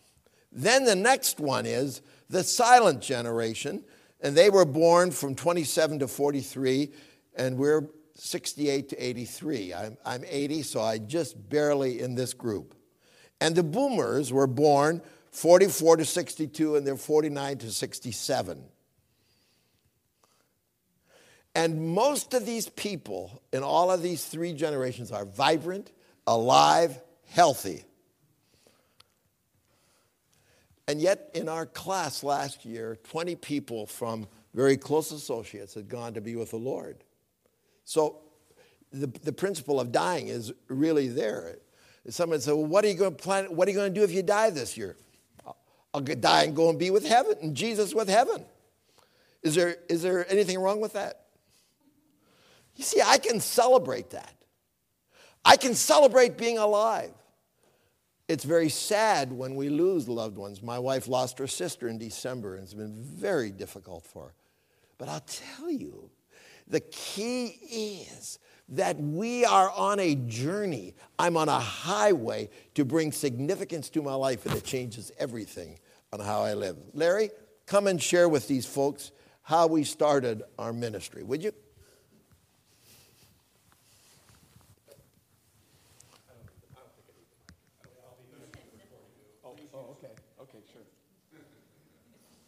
Then 0.55 0.85
the 0.85 0.95
next 0.95 1.41
one 1.41 1.65
is 1.65 2.01
the 2.29 2.41
silent 2.41 3.01
generation, 3.01 3.83
and 4.21 4.35
they 4.35 4.49
were 4.49 4.63
born 4.63 5.11
from 5.11 5.35
27 5.35 5.99
to 5.99 6.07
43, 6.07 6.91
and 7.35 7.57
we're 7.57 7.89
68 8.15 8.89
to 8.89 8.95
83. 8.95 9.73
I'm, 9.73 9.97
I'm 10.05 10.23
80, 10.25 10.61
so 10.61 10.81
I 10.81 10.97
just 10.97 11.49
barely 11.49 11.99
in 11.99 12.15
this 12.15 12.33
group. 12.33 12.73
And 13.41 13.53
the 13.53 13.63
boomers 13.63 14.31
were 14.31 14.47
born 14.47 15.01
44 15.31 15.97
to 15.97 16.05
62, 16.05 16.77
and 16.77 16.87
they're 16.87 16.95
49 16.95 17.57
to 17.57 17.71
67. 17.71 18.63
And 21.53 21.87
most 21.93 22.33
of 22.33 22.45
these 22.45 22.69
people 22.69 23.41
in 23.51 23.61
all 23.61 23.91
of 23.91 24.01
these 24.01 24.23
three 24.23 24.53
generations 24.53 25.11
are 25.11 25.25
vibrant, 25.25 25.91
alive, 26.25 27.01
healthy. 27.27 27.83
And 30.87 31.01
yet, 31.01 31.31
in 31.33 31.49
our 31.49 31.65
class 31.65 32.23
last 32.23 32.63
year, 32.63 32.97
20 33.09 33.35
people 33.35 33.85
from 33.87 34.27
very 34.53 34.77
close 34.77 35.11
associates 35.11 35.73
had 35.73 35.89
gone 35.89 36.13
to 36.13 36.21
be 36.21 36.35
with 36.35 36.51
the 36.51 36.57
Lord. 36.57 37.03
So, 37.85 38.21
the, 38.91 39.07
the 39.07 39.33
principle 39.33 39.79
of 39.79 39.91
dying 39.91 40.27
is 40.27 40.53
really 40.67 41.07
there. 41.07 41.57
Someone 42.09 42.39
said, 42.39 42.53
Well, 42.53 42.65
what 42.65 42.85
are 42.85 42.87
you 42.87 42.93
going 42.93 43.15
to 43.15 43.23
plan? 43.23 43.45
What 43.45 43.67
are 43.67 43.71
you 43.71 43.77
going 43.77 43.93
to 43.93 43.99
do 43.99 44.03
if 44.03 44.11
you 44.11 44.21
die 44.21 44.51
this 44.51 44.77
year? 44.77 44.95
I'll 45.93 46.01
die 46.01 46.43
and 46.43 46.55
go 46.55 46.69
and 46.69 46.77
be 46.77 46.91
with 46.91 47.07
heaven, 47.07 47.35
and 47.41 47.55
Jesus 47.55 47.95
with 47.95 48.09
heaven. 48.09 48.45
Is 49.41 49.55
there, 49.55 49.77
is 49.87 50.01
there 50.01 50.29
anything 50.29 50.59
wrong 50.59 50.81
with 50.81 50.93
that? 50.93 51.27
You 52.75 52.83
see, 52.83 53.01
I 53.01 53.17
can 53.17 53.39
celebrate 53.39 54.09
that. 54.09 54.33
I 55.45 55.55
can 55.55 55.73
celebrate 55.73 56.37
being 56.37 56.57
alive. 56.57 57.13
It's 58.27 58.43
very 58.43 58.69
sad 58.69 59.31
when 59.31 59.55
we 59.55 59.69
lose 59.69 60.09
loved 60.09 60.37
ones. 60.37 60.63
My 60.63 60.79
wife 60.79 61.07
lost 61.07 61.37
her 61.37 61.47
sister 61.47 61.87
in 61.87 61.99
December, 61.99 62.55
and 62.55 62.63
it's 62.63 62.73
been 62.73 62.95
very 62.95 63.51
difficult 63.51 64.03
for 64.03 64.25
her. 64.25 64.33
But 64.97 65.09
I'll 65.09 65.25
tell 65.27 65.69
you, 65.69 66.09
the 66.67 66.79
key 66.79 67.59
is 68.09 68.39
that 68.69 68.99
we 68.99 69.45
are 69.45 69.69
on 69.69 69.99
a 69.99 70.15
journey. 70.15 70.95
I'm 71.19 71.37
on 71.37 71.49
a 71.49 71.59
highway 71.59 72.49
to 72.73 72.83
bring 72.83 73.11
significance 73.11 73.89
to 73.89 74.01
my 74.01 74.15
life, 74.15 74.47
and 74.47 74.55
it 74.55 74.63
changes 74.63 75.11
everything 75.19 75.77
on 76.11 76.19
how 76.19 76.41
I 76.41 76.55
live. 76.55 76.77
Larry, 76.93 77.29
come 77.67 77.85
and 77.85 78.01
share 78.01 78.27
with 78.27 78.47
these 78.47 78.65
folks 78.65 79.11
how 79.43 79.67
we 79.67 79.83
started 79.83 80.41
our 80.57 80.73
ministry, 80.73 81.21
would 81.21 81.43
you? 81.43 81.51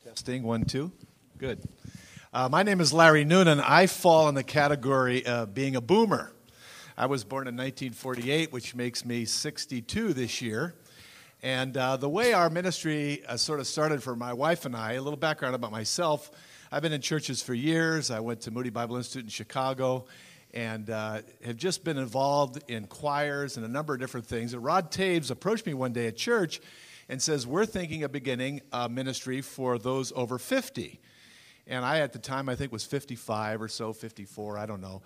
Testing, 0.05 0.43
one, 0.43 0.63
two. 0.63 0.93
Good. 1.37 1.61
Uh, 2.33 2.47
my 2.49 2.63
name 2.63 2.79
is 2.79 2.93
Larry 2.93 3.25
Noonan. 3.25 3.59
I 3.59 3.87
fall 3.87 4.29
in 4.29 4.35
the 4.35 4.45
category 4.45 5.25
of 5.25 5.53
being 5.53 5.75
a 5.75 5.81
boomer. 5.81 6.31
I 6.97 7.07
was 7.07 7.25
born 7.25 7.49
in 7.49 7.57
1948, 7.57 8.53
which 8.53 8.75
makes 8.75 9.03
me 9.03 9.25
62 9.25 10.13
this 10.13 10.41
year. 10.41 10.75
And 11.43 11.75
uh, 11.75 11.97
the 11.97 12.07
way 12.07 12.31
our 12.31 12.49
ministry 12.49 13.25
uh, 13.27 13.35
sort 13.35 13.59
of 13.59 13.67
started 13.67 14.01
for 14.01 14.15
my 14.15 14.31
wife 14.31 14.63
and 14.63 14.73
I, 14.73 14.93
a 14.93 15.01
little 15.01 15.19
background 15.19 15.53
about 15.53 15.73
myself. 15.73 16.31
I've 16.71 16.81
been 16.81 16.93
in 16.93 17.01
churches 17.01 17.43
for 17.43 17.53
years. 17.53 18.09
I 18.09 18.21
went 18.21 18.39
to 18.41 18.51
Moody 18.51 18.69
Bible 18.69 18.95
Institute 18.95 19.25
in 19.25 19.29
Chicago 19.29 20.05
and 20.53 20.89
uh, 20.89 21.23
have 21.43 21.57
just 21.57 21.83
been 21.83 21.97
involved 21.97 22.63
in 22.69 22.87
choirs 22.87 23.57
and 23.57 23.65
a 23.65 23.69
number 23.69 23.93
of 23.93 23.99
different 23.99 24.27
things. 24.27 24.53
And 24.53 24.63
Rod 24.63 24.93
Taves 24.93 25.29
approached 25.29 25.65
me 25.65 25.73
one 25.73 25.91
day 25.91 26.07
at 26.07 26.15
church 26.15 26.61
and 27.09 27.21
says, 27.21 27.47
We're 27.47 27.65
thinking 27.65 28.03
of 28.03 28.11
beginning 28.11 28.61
a 28.71 28.89
ministry 28.89 29.41
for 29.41 29.77
those 29.77 30.11
over 30.15 30.37
50. 30.37 30.99
And 31.67 31.83
I, 31.83 31.99
at 31.99 32.13
the 32.13 32.19
time, 32.19 32.47
I 32.49 32.55
think 32.55 32.71
was 32.71 32.85
55 32.85 33.61
or 33.61 33.67
so, 33.67 33.93
54, 33.93 34.57
I 34.57 34.65
don't 34.65 34.81
know. 34.81 35.01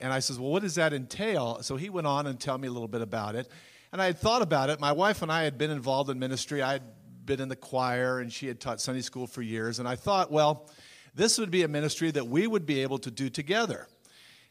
And 0.00 0.12
I 0.12 0.20
says, 0.20 0.38
Well, 0.38 0.50
what 0.50 0.62
does 0.62 0.74
that 0.76 0.92
entail? 0.92 1.62
So 1.62 1.76
he 1.76 1.90
went 1.90 2.06
on 2.06 2.26
and 2.26 2.38
tell 2.38 2.58
me 2.58 2.68
a 2.68 2.72
little 2.72 2.88
bit 2.88 3.02
about 3.02 3.34
it. 3.34 3.48
And 3.92 4.02
I 4.02 4.06
had 4.06 4.18
thought 4.18 4.42
about 4.42 4.70
it. 4.70 4.80
My 4.80 4.92
wife 4.92 5.22
and 5.22 5.30
I 5.30 5.44
had 5.44 5.58
been 5.58 5.70
involved 5.70 6.10
in 6.10 6.18
ministry. 6.18 6.62
I 6.62 6.72
had 6.72 6.82
been 7.24 7.40
in 7.40 7.48
the 7.48 7.56
choir, 7.56 8.20
and 8.20 8.32
she 8.32 8.46
had 8.46 8.60
taught 8.60 8.80
Sunday 8.80 9.00
school 9.00 9.26
for 9.26 9.42
years. 9.42 9.78
And 9.78 9.88
I 9.88 9.96
thought, 9.96 10.30
well, 10.30 10.68
this 11.14 11.38
would 11.38 11.50
be 11.50 11.62
a 11.62 11.68
ministry 11.68 12.10
that 12.10 12.26
we 12.26 12.46
would 12.46 12.66
be 12.66 12.82
able 12.82 12.98
to 12.98 13.10
do 13.10 13.30
together. 13.30 13.88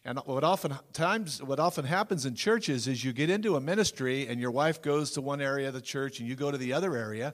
And 0.08 0.20
what 0.26 0.44
often 0.44 0.78
times, 0.94 1.42
what 1.42 1.60
often 1.60 1.84
happens 1.84 2.28
in 2.28 2.36
churches 2.36 2.88
is 2.88 3.04
you 3.04 3.12
get 3.12 3.32
into 3.32 3.56
a 3.56 3.60
ministry 3.60 4.28
and 4.28 4.40
your 4.40 4.52
wife 4.52 4.80
goes 4.80 5.10
to 5.14 5.22
one 5.22 5.42
area 5.42 5.68
of 5.68 5.74
the 5.74 5.82
church 5.82 6.20
and 6.20 6.30
you 6.30 6.36
go 6.36 6.52
to 6.52 6.60
the 6.60 6.74
other 6.74 6.96
area, 6.96 7.34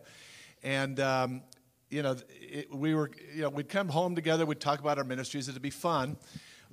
and 0.63 0.97
um, 1.01 1.41
you 1.89 2.01
know 2.01 2.15
it, 2.39 2.73
we 2.73 2.95
were, 2.95 3.11
you 3.35 3.41
know, 3.41 3.49
we'd 3.49 3.67
come 3.67 3.89
home 3.89 4.15
together, 4.15 4.45
we'd 4.45 4.61
talk 4.61 4.79
about 4.79 4.97
our 4.97 5.03
ministries, 5.03 5.49
it'd 5.49 5.61
be 5.61 5.69
fun. 5.69 6.15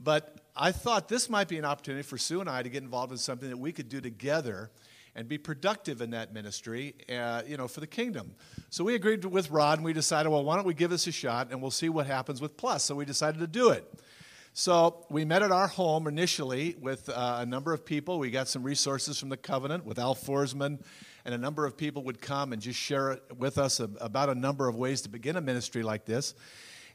But 0.00 0.36
I 0.54 0.70
thought 0.70 1.08
this 1.08 1.28
might 1.28 1.48
be 1.48 1.58
an 1.58 1.64
opportunity 1.64 2.04
for 2.04 2.16
Sue 2.16 2.40
and 2.40 2.48
I 2.48 2.62
to 2.62 2.68
get 2.68 2.84
involved 2.84 3.10
in 3.10 3.18
something 3.18 3.48
that 3.48 3.58
we 3.58 3.72
could 3.72 3.88
do 3.88 4.00
together 4.00 4.70
and 5.16 5.26
be 5.26 5.36
productive 5.36 6.00
in 6.00 6.10
that 6.10 6.32
ministry, 6.32 6.94
uh, 7.12 7.42
you 7.44 7.56
know, 7.56 7.66
for 7.66 7.80
the 7.80 7.88
kingdom. 7.88 8.36
So 8.70 8.84
we 8.84 8.94
agreed 8.94 9.24
with 9.24 9.50
Rod 9.50 9.78
and 9.78 9.84
we 9.84 9.92
decided, 9.92 10.28
well, 10.28 10.44
why 10.44 10.54
don't 10.54 10.66
we 10.66 10.74
give 10.74 10.90
this 10.90 11.08
a 11.08 11.12
shot 11.12 11.48
and 11.50 11.60
we'll 11.60 11.72
see 11.72 11.88
what 11.88 12.06
happens 12.06 12.40
with 12.40 12.56
Plus. 12.56 12.84
So 12.84 12.94
we 12.94 13.04
decided 13.04 13.40
to 13.40 13.48
do 13.48 13.70
it. 13.70 13.92
So 14.60 15.06
we 15.08 15.24
met 15.24 15.44
at 15.44 15.52
our 15.52 15.68
home 15.68 16.08
initially 16.08 16.74
with 16.80 17.08
uh, 17.08 17.36
a 17.38 17.46
number 17.46 17.72
of 17.72 17.84
people. 17.84 18.18
We 18.18 18.32
got 18.32 18.48
some 18.48 18.64
resources 18.64 19.16
from 19.16 19.28
the 19.28 19.36
covenant 19.36 19.86
with 19.86 20.00
Al 20.00 20.16
Forsman, 20.16 20.80
and 21.24 21.32
a 21.32 21.38
number 21.38 21.64
of 21.64 21.76
people 21.76 22.02
would 22.02 22.20
come 22.20 22.52
and 22.52 22.60
just 22.60 22.76
share 22.76 23.20
with 23.38 23.56
us 23.56 23.78
about 23.78 24.30
a 24.30 24.34
number 24.34 24.66
of 24.66 24.74
ways 24.74 25.02
to 25.02 25.08
begin 25.08 25.36
a 25.36 25.40
ministry 25.40 25.84
like 25.84 26.06
this. 26.06 26.34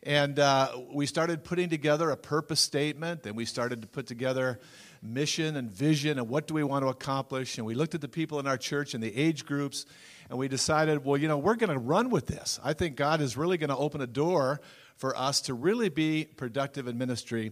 And 0.06 0.40
uh, 0.40 0.78
we 0.92 1.06
started 1.06 1.46
putting 1.46 1.70
together 1.70 2.12
a 2.12 2.18
purpose 2.18 2.60
statement, 2.60 3.26
and 3.26 3.34
we 3.34 3.46
started 3.46 3.82
to 3.84 3.88
put 3.88 4.08
together 4.08 4.60
mission 5.02 5.56
and 5.56 5.72
vision 5.72 6.20
and 6.20 6.28
what 6.28 6.48
do 6.48 6.54
we 6.54 6.66
want 6.66 6.84
to 6.84 6.90
accomplish. 6.90 7.58
And 7.58 7.66
we 7.66 7.76
looked 7.76 7.96
at 7.96 8.02
the 8.02 8.10
people 8.10 8.42
in 8.42 8.46
our 8.46 8.58
church 8.58 8.94
and 8.94 9.02
the 9.02 9.16
age 9.16 9.46
groups, 9.46 9.86
and 10.30 10.38
we 10.38 10.50
decided, 10.50 11.06
well, 11.06 11.16
you 11.16 11.30
know, 11.30 11.38
we're 11.38 11.56
going 11.56 11.72
to 11.72 11.80
run 11.80 12.10
with 12.10 12.28
this. 12.28 12.60
I 12.62 12.74
think 12.74 12.98
God 12.98 13.22
is 13.22 13.38
really 13.38 13.58
going 13.58 13.70
to 13.70 13.78
open 13.78 14.02
a 14.02 14.08
door 14.08 14.60
for 14.96 15.18
us 15.18 15.42
to 15.42 15.54
really 15.54 15.90
be 15.90 16.26
productive 16.26 16.88
in 16.88 16.98
ministry 16.98 17.52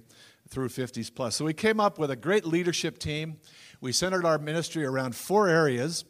through 0.50 0.70
50s 0.70 1.14
plus. 1.14 1.36
So 1.36 1.46
we 1.46 1.54
came 1.54 1.80
up 1.80 1.98
with 1.98 2.12
a 2.12 2.16
great 2.16 2.46
leadership 2.46 3.00
team. 3.00 3.38
We 3.80 3.92
centered 3.92 4.26
our 4.26 4.38
ministry 4.38 4.86
around 4.86 5.16
four 5.16 5.48
areas 5.48 6.06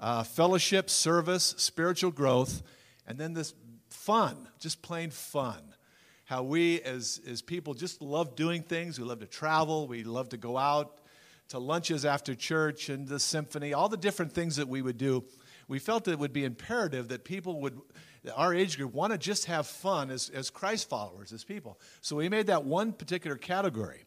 uh, 0.00 0.22
fellowship, 0.24 0.90
service, 0.90 1.54
spiritual 1.56 2.10
growth, 2.10 2.62
and 3.06 3.16
then 3.16 3.32
this 3.32 3.54
fun, 3.88 4.48
just 4.58 4.82
plain 4.82 5.10
fun 5.10 5.74
how 6.24 6.42
we 6.42 6.80
as, 6.82 7.20
as 7.28 7.42
people 7.42 7.74
just 7.74 8.00
love 8.00 8.34
doing 8.34 8.62
things. 8.62 8.98
We 8.98 9.04
love 9.04 9.20
to 9.20 9.26
travel, 9.26 9.86
we 9.86 10.04
love 10.04 10.30
to 10.30 10.36
go 10.36 10.56
out 10.56 11.00
to 11.48 11.58
lunches 11.58 12.04
after 12.04 12.34
church 12.34 12.88
and 12.88 13.06
the 13.06 13.20
symphony, 13.20 13.74
all 13.74 13.88
the 13.88 13.98
different 13.98 14.32
things 14.32 14.56
that 14.56 14.66
we 14.66 14.80
would 14.80 14.96
do. 14.96 15.24
We 15.68 15.78
felt 15.78 16.08
it 16.08 16.18
would 16.18 16.32
be 16.32 16.44
imperative 16.44 17.08
that 17.08 17.24
people 17.24 17.60
would, 17.60 17.78
our 18.34 18.54
age 18.54 18.76
group, 18.76 18.94
want 18.94 19.12
to 19.12 19.18
just 19.18 19.46
have 19.46 19.66
fun 19.66 20.10
as, 20.10 20.30
as 20.30 20.50
Christ 20.50 20.88
followers, 20.88 21.32
as 21.32 21.44
people. 21.44 21.78
So 22.00 22.16
we 22.16 22.28
made 22.28 22.46
that 22.46 22.64
one 22.64 22.92
particular 22.92 23.36
category. 23.36 24.04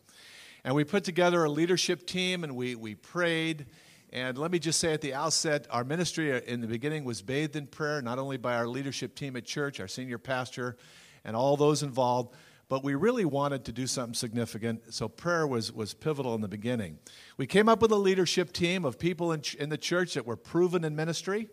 And 0.64 0.76
we 0.76 0.84
put 0.84 1.04
together 1.04 1.44
a 1.44 1.50
leadership 1.50 2.06
team 2.06 2.44
and 2.44 2.56
we, 2.56 2.76
we 2.76 2.96
prayed. 2.96 3.68
And 4.12 4.38
let 4.38 4.52
me 4.52 4.60
just 4.60 4.80
say 4.80 4.94
at 4.94 5.02
the 5.02 5.14
outset, 5.14 5.68
our 5.70 5.84
ministry 5.84 6.42
in 6.46 6.62
the 6.62 6.68
beginning 6.68 7.04
was 7.04 7.22
bathed 7.22 7.56
in 7.56 7.68
prayer, 7.68 8.02
not 8.02 8.20
only 8.20 8.38
by 8.38 8.56
our 8.56 8.68
leadership 8.68 9.16
team 9.16 9.36
at 9.36 9.46
church, 9.46 9.80
our 9.80 9.88
senior 9.88 10.18
pastor, 10.18 10.78
and 11.24 11.36
all 11.36 11.58
those 11.58 11.84
involved. 11.84 12.34
But 12.70 12.84
we 12.84 12.96
really 12.96 13.24
wanted 13.24 13.64
to 13.66 13.72
do 13.72 13.88
something 13.88 14.14
significant, 14.14 14.94
so 14.94 15.08
prayer 15.08 15.48
was, 15.48 15.72
was 15.72 15.94
pivotal 15.94 16.36
in 16.36 16.42
the 16.42 16.50
beginning. 16.50 16.98
We 17.38 17.48
came 17.48 17.70
up 17.70 17.82
with 17.82 17.92
a 17.92 17.98
leadership 17.98 18.52
team 18.52 18.84
of 18.84 19.00
people 19.00 19.32
in, 19.32 19.42
in 19.58 19.70
the 19.70 19.78
church 19.78 20.16
that 20.16 20.26
were 20.26 20.36
proven 20.36 20.84
in 20.84 20.94
ministry, 20.94 21.48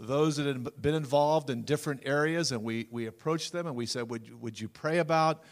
those 0.00 0.36
that 0.36 0.46
had 0.46 0.80
been 0.80 0.94
involved 0.94 1.50
in 1.50 1.62
different 1.62 2.02
areas, 2.04 2.52
and 2.52 2.64
we, 2.64 2.88
we 2.90 3.06
approached 3.06 3.52
them 3.52 3.66
and 3.66 3.76
we 3.76 3.86
said, 3.86 4.08
Would, 4.10 4.40
would 4.40 4.58
you 4.58 4.68
pray 4.68 4.98
about 4.98 5.42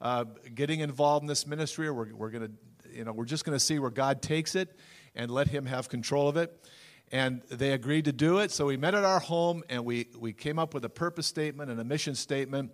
uh, 0.00 0.24
getting 0.54 0.80
involved 0.80 1.24
in 1.24 1.28
this 1.28 1.46
ministry, 1.46 1.86
or 1.86 1.94
we're, 1.94 2.14
we're 2.14 2.30
to, 2.30 2.50
you 2.90 3.04
know, 3.04 3.12
we're 3.12 3.26
just 3.26 3.44
going 3.44 3.56
to 3.56 3.64
see 3.64 3.78
where 3.78 3.90
God 3.90 4.22
takes 4.22 4.54
it 4.54 4.76
and 5.14 5.30
let 5.30 5.48
Him 5.48 5.66
have 5.66 5.88
control 5.88 6.28
of 6.28 6.36
it 6.36 6.64
and 7.10 7.42
they 7.50 7.72
agreed 7.72 8.04
to 8.04 8.12
do 8.12 8.38
it. 8.38 8.50
So 8.50 8.66
we 8.66 8.76
met 8.76 8.94
at 8.94 9.04
our 9.04 9.20
home 9.20 9.62
and 9.68 9.84
we, 9.84 10.08
we 10.18 10.32
came 10.32 10.58
up 10.58 10.74
with 10.74 10.84
a 10.84 10.90
purpose 10.90 11.26
statement 11.26 11.70
and 11.70 11.80
a 11.80 11.84
mission 11.84 12.14
statement 12.14 12.72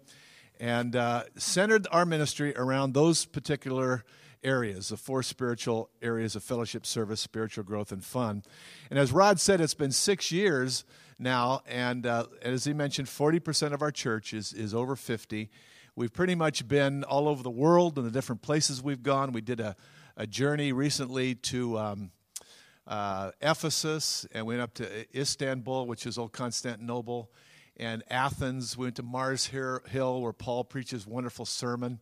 and 0.61 0.95
uh, 0.97 1.25
centered 1.37 1.87
our 1.91 2.05
ministry 2.05 2.55
around 2.57 2.95
those 2.95 3.25
particular 3.25 4.05
areas 4.43 4.89
the 4.89 4.97
four 4.97 5.23
spiritual 5.23 5.89
areas 6.03 6.37
of 6.37 6.45
fellowship, 6.45 6.85
service, 6.85 7.21
spiritual 7.21 7.65
growth, 7.65 7.93
and 7.93 8.05
fun. 8.05 8.43
And 8.91 8.99
as 8.99 9.11
Rod 9.11 9.41
said, 9.41 9.61
it's 9.61 9.75
been 9.75 9.91
six 9.91 10.31
years 10.31 10.85
now, 11.19 11.63
and 11.67 12.07
uh, 12.07 12.27
as 12.43 12.65
he 12.65 12.73
mentioned, 12.73 13.09
40% 13.09 13.73
of 13.73 13.83
our 13.83 13.91
church 13.91 14.33
is, 14.33 14.53
is 14.53 14.75
over 14.75 14.97
50. 14.97 15.51
We've 15.97 16.13
pretty 16.13 16.35
much 16.35 16.67
been 16.67 17.05
all 17.05 17.29
over 17.29 17.43
the 17.43 17.51
world 17.51 17.99
in 17.99 18.05
the 18.05 18.11
different 18.11 18.43
places 18.43 18.83
we've 18.83 19.03
gone. 19.03 19.33
We 19.33 19.41
did 19.41 19.61
a, 19.61 19.77
a 20.17 20.27
journey 20.27 20.73
recently 20.73 21.35
to 21.37 21.79
um, 21.79 22.11
uh, 22.87 23.31
Ephesus, 23.41 24.27
and 24.33 24.47
went 24.47 24.61
up 24.61 24.75
to 24.75 25.19
Istanbul, 25.19 25.87
which 25.87 26.07
is 26.07 26.19
old 26.19 26.33
Constantinople 26.33 27.31
and 27.77 28.03
Athens. 28.11 28.77
We 28.77 28.87
went 28.87 28.97
to 28.97 29.03
Mars 29.03 29.47
Hill, 29.47 30.21
where 30.21 30.33
Paul 30.33 30.65
preaches 30.65 31.07
wonderful 31.07 31.45
sermon. 31.45 32.01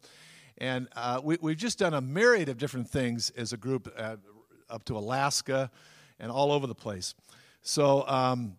And 0.59 0.89
uh, 0.95 1.21
we, 1.23 1.37
have 1.43 1.57
just 1.57 1.79
done 1.79 1.95
a 1.95 2.01
myriad 2.01 2.49
of 2.49 2.59
different 2.59 2.89
things 2.89 3.31
as 3.31 3.53
a 3.53 3.57
group, 3.57 3.93
uh, 3.97 4.17
up 4.69 4.85
to 4.85 4.97
Alaska 4.97 5.71
and 6.19 6.31
all 6.31 6.53
over 6.53 6.67
the 6.67 6.75
place. 6.75 7.15
So 7.63 8.07
um, 8.07 8.57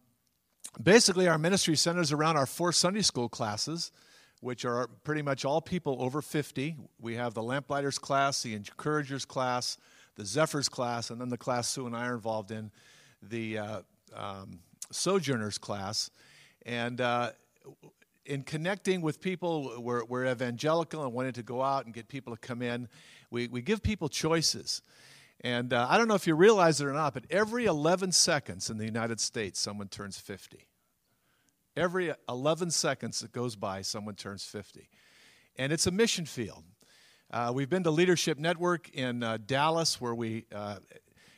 basically, 0.81 1.27
our 1.27 1.37
ministry 1.37 1.75
centers 1.75 2.11
around 2.11 2.37
our 2.37 2.45
four 2.45 2.71
Sunday 2.71 3.01
school 3.01 3.29
classes, 3.29 3.91
which 4.41 4.65
are 4.65 4.87
pretty 5.03 5.21
much 5.21 5.45
all 5.45 5.61
people 5.61 5.97
over 5.99 6.21
50. 6.21 6.75
We 6.99 7.15
have 7.15 7.33
the 7.33 7.43
Lamplighters 7.43 7.97
class, 7.97 8.43
the 8.43 8.55
Encouragers 8.55 9.25
class, 9.25 9.77
the 10.15 10.25
Zephyrs 10.25 10.69
class, 10.69 11.09
and 11.09 11.19
then 11.19 11.29
the 11.29 11.37
class 11.37 11.67
Sue 11.67 11.87
and 11.87 11.95
I 11.95 12.07
are 12.07 12.15
involved 12.15 12.51
in, 12.51 12.71
the 13.21 13.57
uh, 13.57 13.81
um, 14.15 14.59
Sojourners 14.91 15.57
class. 15.57 16.11
And 16.65 16.99
uh, 17.01 17.31
in 18.25 18.43
connecting 18.43 19.01
with 19.01 19.21
people, 19.21 19.81
we're, 19.81 20.03
we're 20.05 20.25
evangelical 20.25 21.03
and 21.03 21.13
wanting 21.13 21.33
to 21.33 21.43
go 21.43 21.61
out 21.61 21.85
and 21.85 21.93
get 21.93 22.07
people 22.07 22.35
to 22.35 22.39
come 22.39 22.61
in. 22.61 22.87
We, 23.31 23.47
we 23.47 23.61
give 23.61 23.81
people 23.81 24.09
choices. 24.09 24.81
And 25.41 25.73
uh, 25.73 25.87
I 25.89 25.97
don't 25.97 26.07
know 26.07 26.15
if 26.15 26.25
you 26.27 26.35
realize 26.35 26.79
it 26.79 26.85
or 26.85 26.93
not, 26.93 27.13
but 27.13 27.25
every 27.29 27.65
11 27.65 28.11
seconds 28.11 28.69
in 28.69 28.77
the 28.77 28.85
United 28.85 29.19
States, 29.19 29.59
someone 29.59 29.87
turns 29.89 30.17
50. 30.17 30.67
Every 31.75 32.13
11 32.29 32.71
seconds 32.71 33.19
that 33.21 33.31
goes 33.31 33.55
by, 33.55 33.81
someone 33.81 34.15
turns 34.15 34.45
50. 34.45 34.89
And 35.57 35.73
it's 35.73 35.87
a 35.87 35.91
mission 35.91 36.25
field. 36.25 36.63
Uh, 37.31 37.51
we've 37.53 37.69
been 37.69 37.83
to 37.83 37.91
Leadership 37.91 38.37
Network 38.37 38.89
in 38.91 39.23
uh, 39.23 39.37
Dallas, 39.45 39.99
where 39.99 40.13
we 40.13 40.45
uh, 40.53 40.77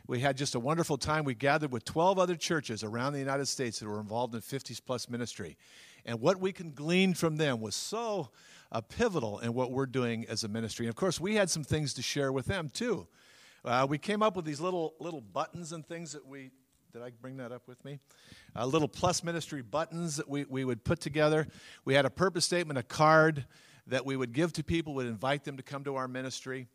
we 0.07 0.19
had 0.19 0.37
just 0.37 0.53
a 0.53 0.59
wonderful 0.59 0.97
time. 0.97 1.23
We 1.23 1.33
gathered 1.33 1.71
with 1.71 1.83
12 1.83 2.19
other 2.19 2.35
churches 2.35 2.83
around 2.83 3.13
the 3.13 3.19
United 3.19 3.47
States 3.47 3.79
that 3.79 3.87
were 3.87 3.99
involved 3.99 4.35
in 4.35 4.41
50s 4.41 4.79
plus 4.85 5.09
ministry. 5.09 5.57
And 6.05 6.21
what 6.21 6.39
we 6.39 6.51
can 6.51 6.71
glean 6.71 7.15
from 7.15 7.37
them 7.37 7.59
was 7.59 7.75
so 7.75 8.29
uh, 8.71 8.81
pivotal 8.81 9.39
in 9.39 9.53
what 9.53 9.71
we're 9.71 9.87
doing 9.87 10.25
as 10.29 10.43
a 10.43 10.47
ministry. 10.47 10.85
And 10.85 10.91
of 10.91 10.95
course, 10.95 11.19
we 11.19 11.35
had 11.35 11.49
some 11.49 11.63
things 11.63 11.93
to 11.95 12.03
share 12.03 12.31
with 12.31 12.45
them 12.45 12.69
too. 12.69 13.07
Uh, 13.65 13.87
we 13.89 13.97
came 13.97 14.21
up 14.21 14.35
with 14.35 14.45
these 14.45 14.61
little 14.61 14.93
little 14.99 15.21
buttons 15.21 15.71
and 15.71 15.85
things 15.87 16.11
that 16.11 16.25
we 16.25 16.51
did 16.93 17.01
I 17.01 17.09
bring 17.19 17.37
that 17.37 17.51
up 17.51 17.67
with 17.67 17.83
me? 17.83 17.99
Uh, 18.55 18.65
little 18.65 18.87
plus 18.87 19.23
ministry 19.23 19.61
buttons 19.63 20.17
that 20.17 20.29
we, 20.29 20.45
we 20.47 20.63
would 20.63 20.83
put 20.83 21.01
together. 21.01 21.47
We 21.83 21.95
had 21.95 22.05
a 22.05 22.09
purpose 22.09 22.45
statement, 22.45 22.77
a 22.77 22.83
card 22.83 23.45
that 23.87 24.05
we 24.05 24.15
would 24.15 24.33
give 24.33 24.53
to 24.53 24.63
people, 24.63 24.93
would 24.93 25.07
invite 25.07 25.43
them 25.43 25.57
to 25.57 25.63
come 25.63 25.83
to 25.85 25.95
our 25.95 26.07
ministry. 26.07 26.67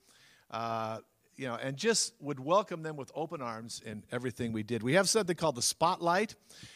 Uh, 0.50 0.98
you 1.37 1.46
know, 1.46 1.55
and 1.55 1.76
just 1.76 2.12
would 2.20 2.38
welcome 2.38 2.83
them 2.83 2.96
with 2.96 3.11
open 3.14 3.40
arms 3.40 3.81
in 3.87 4.03
everything 4.12 4.53
we 4.53 4.62
did. 4.62 4.83
We 4.83 4.92
have 4.92 5.09
something 5.09 5.37
called 5.37 5.55
the 5.55 5.62
Spotlight, 5.62 6.35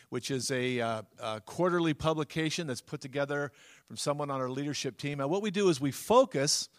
which 0.09 0.31
is 0.31 0.51
a, 0.51 0.81
uh, 0.81 1.03
a, 1.21 1.41
quarterly 1.43 1.93
publication 1.93 2.67
that's 2.67 2.81
put 2.81 3.03
together 3.03 3.53
from 3.87 3.99
someone 3.99 4.31
on 4.31 4.41
our 4.41 4.49
leadership 4.49 4.97
team. 4.97 5.21
And 5.21 5.29
what 5.29 5.43
we 5.43 5.51
do 5.51 5.69
is 5.69 5.83
we 5.83 5.91
focus 5.91 6.71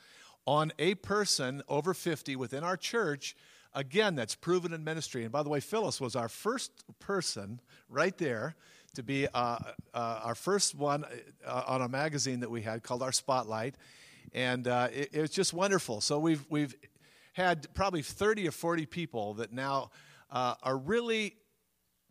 on 0.46 0.72
a 0.78 0.96
person 0.96 1.62
over 1.68 1.94
50 1.94 2.36
within 2.36 2.64
our 2.64 2.78
church, 2.78 3.36
again, 3.74 4.16
that's 4.16 4.36
proven 4.36 4.74
in 4.74 4.84
ministry. 4.84 5.24
And 5.24 5.32
by 5.32 5.44
the 5.44 5.50
way, 5.50 5.60
Phyllis 5.60 6.00
was 6.00 6.16
our 6.16 6.30
first 6.30 6.72
person 7.00 7.60
right 7.90 8.18
there 8.18 8.56
to 8.96 9.04
be 9.04 9.28
uh, 9.34 9.58
uh, 9.93 10.20
our 10.24 10.36
first 10.36 10.76
one 10.76 11.04
uh, 11.46 11.64
on 11.68 11.82
a 11.82 11.88
magazine 11.89 12.39
that 12.39 12.50
we 12.50 12.62
had 12.62 12.84
called 12.84 13.04
Our 13.04 13.12
Spotlight. 13.12 13.76
And 14.34 14.68
uh, 14.68 14.88
it, 14.93 15.10
it 15.14 15.22
was 15.22 15.32
just 15.32 15.54
wonderful. 15.54 16.02
So 16.02 16.20
we've, 16.20 16.46
we've 16.50 16.76
had 17.34 17.74
probably 17.74 18.02
30 18.02 18.48
or 18.48 18.52
40 18.52 18.86
people 18.86 19.34
that 19.36 19.52
now 19.52 19.91
uh, 20.32 20.56
are 20.64 20.78
really 20.78 21.36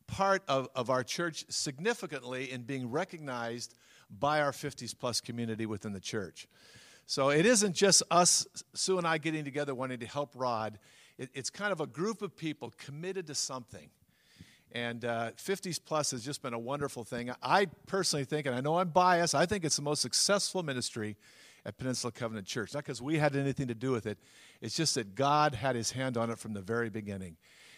part 0.07 0.43
of, 0.49 0.69
of 0.75 0.91
our 0.91 1.03
church 1.03 1.45
significantly 1.49 2.53
in 2.53 2.63
being 2.63 2.91
recognized 2.91 3.75
by 4.11 4.41
our 4.41 4.53
50s 4.53 4.95
plus 4.99 5.21
community 5.21 5.67
within 5.67 5.93
the 5.93 6.01
church. 6.01 6.47
So 7.07 7.31
it 7.31 7.45
isn't 7.45 7.75
just 7.75 8.03
us, 8.11 8.47
Sue 8.75 8.99
and 8.99 9.07
I, 9.07 9.19
getting 9.19 9.45
together 9.45 9.75
wanting 9.75 10.01
to 10.01 10.07
help 10.07 10.33
Rod. 10.35 10.79
It, 11.19 11.31
it's 11.35 11.51
kind 11.51 11.73
of 11.73 11.81
a 11.81 11.87
group 11.87 12.23
of 12.23 12.37
people 12.37 12.73
committed 12.79 13.27
to 13.27 13.35
something. 13.35 13.91
And 14.73 15.05
uh, 15.05 15.31
50s 15.37 15.79
plus 15.85 16.11
has 16.11 16.25
just 16.25 16.43
been 16.43 16.55
a 16.55 16.59
wonderful 16.59 17.05
thing. 17.05 17.31
I 17.43 17.67
personally 17.87 18.25
think, 18.25 18.47
and 18.47 18.57
I 18.57 18.61
know 18.61 18.79
I'm 18.79 18.89
biased, 18.89 19.35
I 19.35 19.47
think 19.47 19.65
it's 19.65 19.77
the 19.77 19.83
most 19.83 20.03
successful 20.03 20.63
ministry 20.63 21.17
at 21.65 21.79
Peninsula 21.79 22.11
Covenant 22.11 22.47
Church. 22.47 22.75
Not 22.75 22.85
because 22.85 23.01
we 23.01 23.19
had 23.19 23.37
anything 23.37 23.69
to 23.69 23.75
do 23.75 23.93
with 23.93 24.07
it, 24.07 24.19
it's 24.61 24.75
just 24.75 24.97
that 24.97 25.15
God 25.15 25.55
had 25.55 25.77
his 25.77 25.93
hand 25.93 26.17
on 26.17 26.31
it 26.31 26.39
from 26.39 26.55
the 26.55 26.61
very 26.61 26.91
beginning. 26.91 27.37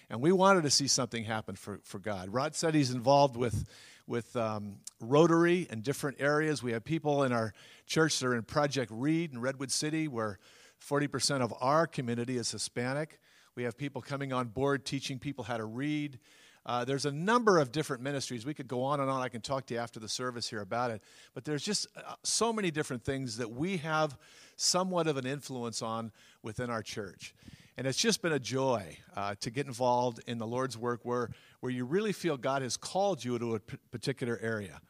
And 0.09 0.21
we 0.21 0.33
wanted 0.33 0.63
to 0.63 0.71
see 0.71 0.87
something 0.87 1.25
happen 1.25 1.57
for, 1.57 1.81
for 1.83 1.99
God. 1.99 2.33
Rod 2.33 2.55
said 2.55 2.75
he's 2.75 2.93
involved 2.93 3.37
with, 3.37 3.67
with 4.07 4.35
um, 4.37 4.77
Rotary 5.01 5.67
and 5.71 5.83
different 5.83 6.21
areas. 6.21 6.63
We 6.63 6.73
have 6.73 6.85
people 6.85 7.25
in 7.25 7.33
our 7.33 7.53
church 7.87 8.19
that 8.19 8.27
are 8.27 8.35
in 8.35 8.43
Project 8.43 8.91
Read 8.95 9.33
in 9.33 9.41
Redwood 9.41 9.71
City 9.71 10.09
where 10.09 10.39
40% 10.81 11.41
of 11.41 11.53
our 11.61 11.87
community 11.87 12.37
is 12.37 12.51
Hispanic. 12.51 13.21
We 13.55 13.65
have 13.65 13.77
people 13.77 14.03
coming 14.03 14.33
on 14.33 14.49
board 14.49 14.85
teaching 14.85 15.19
people 15.19 15.45
how 15.45 15.57
to 15.57 15.65
read. 15.65 16.19
Uh, 16.67 16.85
there's 16.85 17.07
a 17.07 17.13
number 17.13 17.59
of 17.59 17.71
different 17.71 18.03
ministries. 18.03 18.45
We 18.45 18.53
could 18.53 18.69
go 18.69 18.83
on 18.83 19.01
and 19.01 19.09
on. 19.09 19.23
I 19.23 19.29
can 19.29 19.41
talk 19.41 19.67
to 19.67 19.75
you 19.75 19.81
after 19.81 20.01
the 20.01 20.09
service 20.09 20.49
here 20.49 20.61
about 20.61 20.91
it. 20.91 21.01
But 21.33 21.45
there's 21.45 21.65
just 21.65 21.87
uh, 21.97 22.15
so 22.25 22.53
many 22.53 22.71
different 22.71 23.05
things 23.05 23.37
that 23.39 23.51
we 23.51 23.77
have 23.79 24.19
somewhat 24.57 25.07
of 25.07 25.17
an 25.17 25.27
influence 25.27 25.81
on 25.81 26.11
within 26.43 26.69
our 26.69 26.83
church. 26.83 27.35
And 27.79 27.87
it's 27.87 27.99
just 27.99 28.23
been 28.23 28.33
a 28.33 28.39
joy 28.39 28.99
uh, 29.15 29.35
to 29.41 29.51
get 29.51 29.67
involved 29.67 30.21
in 30.27 30.39
the 30.39 30.47
Lord's 30.47 30.79
work 30.79 31.01
where, 31.03 31.31
where 31.61 31.71
you 31.71 31.85
really 31.85 32.13
feel 32.13 32.37
God 32.37 32.63
has 32.63 32.77
called 32.77 33.23
you 33.23 33.39
to 33.39 33.57
a 33.57 33.61
p- 33.61 33.77
particular 33.91 34.39
area. 34.41 34.81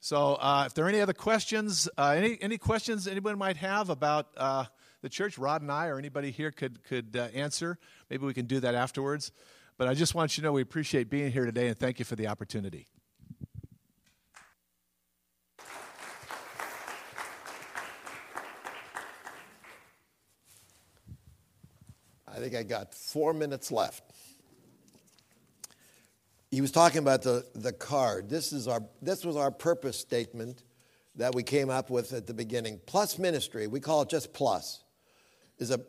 So, 0.00 0.34
uh, 0.34 0.64
if 0.66 0.74
there 0.74 0.84
are 0.84 0.88
any 0.88 1.00
other 1.00 1.14
questions, 1.14 1.88
uh, 1.96 2.14
any, 2.16 2.36
any 2.42 2.58
questions 2.58 3.08
anyone 3.08 3.38
might 3.38 3.56
have 3.56 3.88
about 3.88 4.28
uh, 4.36 4.64
the 5.00 5.08
church, 5.08 5.38
Rod 5.38 5.62
and 5.62 5.72
I 5.72 5.86
or 5.86 5.98
anybody 5.98 6.30
here 6.30 6.50
could, 6.50 6.84
could 6.84 7.16
uh, 7.16 7.28
answer. 7.34 7.78
Maybe 8.10 8.26
we 8.26 8.34
can 8.34 8.46
do 8.46 8.60
that 8.60 8.74
afterwards. 8.74 9.32
But 9.78 9.88
I 9.88 9.94
just 9.94 10.14
want 10.14 10.36
you 10.36 10.42
to 10.42 10.46
know 10.46 10.52
we 10.52 10.62
appreciate 10.62 11.10
being 11.10 11.32
here 11.32 11.44
today 11.46 11.68
and 11.68 11.78
thank 11.78 11.98
you 11.98 12.04
for 12.04 12.16
the 12.16 12.28
opportunity. 12.28 12.86
I 22.36 22.38
think 22.38 22.54
I 22.54 22.64
got 22.64 22.92
four 22.92 23.32
minutes 23.32 23.72
left. 23.72 24.02
He 26.50 26.60
was 26.60 26.70
talking 26.70 26.98
about 26.98 27.22
the, 27.22 27.46
the 27.54 27.72
card. 27.72 28.28
This, 28.28 28.52
is 28.52 28.68
our, 28.68 28.82
this 29.00 29.24
was 29.24 29.36
our 29.36 29.50
purpose 29.50 29.98
statement 29.98 30.62
that 31.16 31.34
we 31.34 31.42
came 31.42 31.70
up 31.70 31.88
with 31.88 32.12
at 32.12 32.26
the 32.26 32.34
beginning. 32.34 32.78
Plus 32.84 33.18
ministry, 33.18 33.66
we 33.66 33.80
call 33.80 34.02
it 34.02 34.10
just 34.10 34.34
plus, 34.34 34.84
is 35.58 35.70
a 35.70 35.80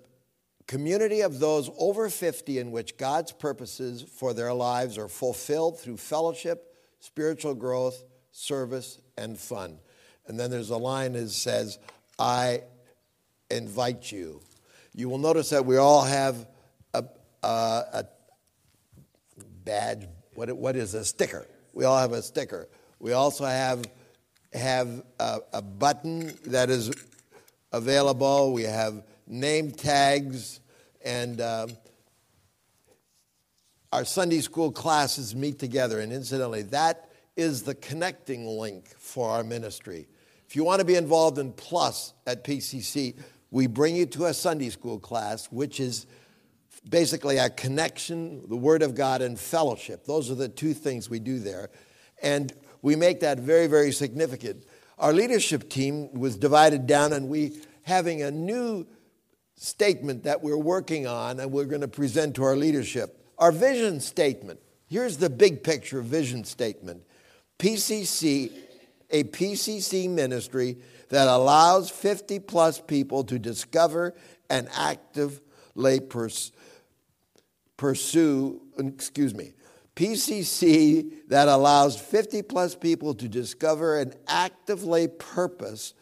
community 0.68 1.20
of 1.20 1.40
those 1.40 1.70
over 1.78 2.10
50 2.10 2.60
in 2.60 2.72
which 2.72 2.98
God's 2.98 3.34
purposes 3.34 4.02
for 4.02 4.34
their 4.34 4.54
lives 4.54 4.98
are 4.98 5.10
fulfilled 5.10 5.80
through 5.80 5.98
fellowship, 5.98 6.76
spiritual 7.02 7.56
growth, 7.56 8.04
service, 8.32 9.02
and 9.18 9.38
fun. 9.38 9.80
And 10.28 10.40
then 10.40 10.50
there's 10.50 10.70
a 10.70 10.78
line 10.78 11.14
that 11.14 11.30
says, 11.30 11.78
I 12.18 12.62
invite 13.52 14.12
you. 14.12 14.42
You 14.98 15.10
will 15.10 15.20
notice 15.20 15.52
that 15.52 15.64
we 15.64 15.78
all 15.78 16.02
have 16.02 16.48
a, 16.96 17.06
a, 17.44 17.48
a 17.48 18.06
badge. 19.64 20.08
What, 20.34 20.52
what 20.58 20.76
is 20.76 20.96
a 20.96 21.06
sticker? 21.06 21.46
We 21.72 21.86
all 21.86 22.00
have 22.00 22.14
a 22.14 22.24
sticker. 22.24 22.68
We 22.98 23.14
also 23.14 23.46
have 23.46 23.86
have 24.54 25.04
a, 25.20 25.38
a 25.54 25.62
button 25.62 26.36
that 26.48 26.72
is 26.72 26.92
available. 27.72 28.54
We 28.54 28.64
have 28.64 29.04
name 29.28 29.70
tags, 29.70 30.62
and 31.06 31.42
um, 31.42 31.70
our 33.94 34.04
Sunday 34.04 34.42
school 34.42 34.72
classes 34.72 35.36
meet 35.36 35.60
together. 35.60 36.00
And 36.00 36.12
incidentally, 36.12 36.64
that 36.64 37.12
is 37.36 37.62
the 37.62 37.76
connecting 37.76 38.48
link 38.48 38.88
for 38.98 39.30
our 39.30 39.44
ministry. 39.44 40.08
If 40.48 40.56
you 40.56 40.64
want 40.64 40.80
to 40.80 40.86
be 40.86 40.96
involved 40.96 41.38
in 41.38 41.52
Plus 41.52 42.16
at 42.26 42.44
PCC, 42.44 43.14
we 43.52 43.68
bring 43.68 43.96
you 43.96 44.06
to 44.08 44.26
a 44.26 44.34
Sunday 44.34 44.70
school 44.70 45.00
class, 45.00 45.48
which 45.48 45.80
is 45.80 46.06
basically 46.88 47.38
a 47.38 47.50
connection, 47.50 48.48
the 48.48 48.56
Word 48.56 48.82
of 48.82 48.96
God, 48.96 49.22
and 49.22 49.40
fellowship. 49.40 50.06
Those 50.06 50.30
are 50.32 50.36
the 50.36 50.50
two 50.50 50.74
things 50.74 51.10
we 51.10 51.20
do 51.20 51.40
there. 51.40 51.70
And 52.22 52.54
we 52.82 52.96
make 52.96 53.22
that 53.22 53.40
very, 53.40 53.68
very 53.68 53.92
significant. 53.92 54.66
Our 54.98 55.14
leadership 55.14 55.70
team 55.70 56.14
was 56.14 56.38
divided 56.38 56.88
down, 56.88 57.14
and 57.14 57.30
we 57.30 57.62
having 57.84 58.22
a 58.22 58.32
new 58.32 58.86
statement 59.56 60.24
that 60.24 60.44
we're 60.44 60.58
working 60.58 61.08
on 61.08 61.40
and 61.40 61.52
we're 61.52 61.66
going 61.66 61.82
to 61.82 61.88
present 61.88 62.36
to 62.36 62.44
our 62.44 62.56
leadership. 62.56 63.26
Our 63.38 63.52
vision 63.52 64.00
statement. 64.00 64.60
Here's 64.88 65.18
the 65.18 65.30
big 65.30 65.64
picture 65.64 66.02
vision 66.02 66.44
statement. 66.44 67.04
PCC, 67.60 68.52
a 69.10 69.24
PCC 69.24 70.10
ministry 70.10 70.78
that 71.10 71.28
allows 71.28 71.90
50 71.90 72.40
plus 72.40 72.80
people 72.80 73.24
to 73.26 73.40
discover 73.40 74.14
and 74.50 74.68
actively 74.76 76.00
pers- 76.00 76.52
pursue, 77.78 78.62
excuse 78.78 79.34
me, 79.34 79.54
PCC 79.96 81.12
that 81.28 81.48
allows 81.48 82.00
50 82.00 82.44
plus 82.44 82.76
people 82.76 83.14
to 83.16 83.28
discover 83.28 84.00
an 84.00 84.14
actively 84.28 85.08
purpose, 85.08 85.94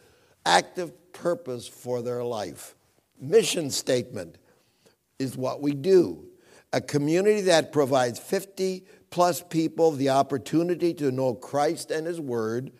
active 0.44 0.92
purpose 1.12 1.66
for 1.66 2.02
their 2.02 2.22
life. 2.22 2.74
Mission 3.18 3.70
statement 3.70 4.36
is 5.18 5.36
what 5.36 5.62
we 5.62 5.72
do. 5.72 6.26
A 6.72 6.80
community 6.80 7.42
that 7.42 7.72
provides 7.72 8.18
50 8.18 8.84
plus 9.10 9.42
people 9.42 9.92
the 9.92 10.10
opportunity 10.10 10.92
to 10.94 11.10
know 11.10 11.32
Christ 11.32 11.90
and 11.90 12.06
His 12.06 12.20
Word 12.20 12.72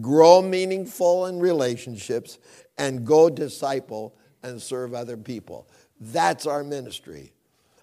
grow 0.00 0.42
meaningful 0.42 1.26
in 1.26 1.38
relationships, 1.38 2.38
and 2.78 3.06
go 3.06 3.28
disciple 3.28 4.16
and 4.42 4.60
serve 4.60 4.94
other 4.94 5.16
people. 5.16 5.68
That's 6.00 6.46
our 6.46 6.64
ministry. 6.64 7.32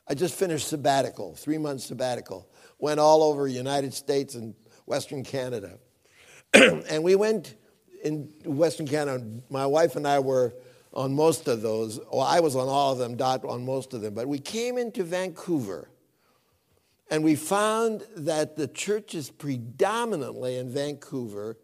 I 0.07 0.15
just 0.15 0.33
finished 0.33 0.67
sabbatical, 0.67 1.35
three 1.35 1.57
months 1.57 1.85
sabbatical. 1.85 2.49
Went 2.79 2.99
all 2.99 3.23
over 3.23 3.47
United 3.47 3.93
States 3.93 4.35
and 4.35 4.55
Western 4.85 5.23
Canada. 5.23 5.77
and 6.53 7.03
we 7.03 7.15
went 7.15 7.55
in 8.03 8.33
Western 8.43 8.87
Canada. 8.87 9.23
My 9.49 9.65
wife 9.65 9.95
and 9.95 10.07
I 10.07 10.19
were 10.19 10.53
on 10.93 11.13
most 11.13 11.47
of 11.47 11.61
those. 11.61 11.99
Well, 12.11 12.21
I 12.21 12.39
was 12.39 12.55
on 12.55 12.67
all 12.67 12.93
of 12.93 12.97
them, 12.97 13.15
Dot 13.15 13.45
on 13.45 13.63
most 13.63 13.93
of 13.93 14.01
them. 14.01 14.15
But 14.15 14.27
we 14.27 14.39
came 14.39 14.77
into 14.77 15.03
Vancouver. 15.03 15.89
And 17.11 17.23
we 17.23 17.35
found 17.35 18.05
that 18.17 18.55
the 18.55 18.67
churches 18.67 19.29
predominantly 19.29 20.57
in 20.57 20.69
Vancouver 20.69 21.57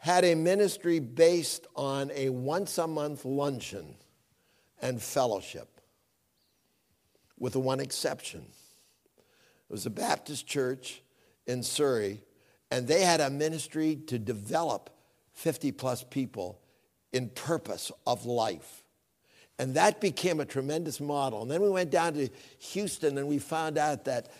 had 0.00 0.24
a 0.24 0.34
ministry 0.34 0.98
based 0.98 1.66
on 1.76 2.10
a 2.14 2.30
once 2.30 2.78
a 2.78 2.86
month 2.86 3.26
luncheon 3.26 3.94
and 4.80 5.00
fellowship, 5.00 5.78
with 7.38 7.52
the 7.52 7.60
one 7.60 7.80
exception. 7.80 8.40
It 8.40 9.72
was 9.72 9.84
a 9.84 9.90
Baptist 9.90 10.46
church 10.46 11.02
in 11.46 11.62
Surrey, 11.62 12.22
and 12.70 12.88
they 12.88 13.02
had 13.02 13.20
a 13.20 13.28
ministry 13.28 13.96
to 14.06 14.18
develop 14.18 14.88
50 15.34 15.70
plus 15.72 16.02
people 16.02 16.58
in 17.12 17.28
purpose 17.28 17.92
of 18.06 18.24
life. 18.24 18.82
And 19.58 19.74
that 19.74 20.00
became 20.00 20.40
a 20.40 20.46
tremendous 20.46 20.98
model. 20.98 21.42
And 21.42 21.50
then 21.50 21.60
we 21.60 21.68
went 21.68 21.90
down 21.90 22.14
to 22.14 22.30
Houston 22.58 23.18
and 23.18 23.28
we 23.28 23.38
found 23.38 23.76
out 23.76 24.06
that 24.06 24.30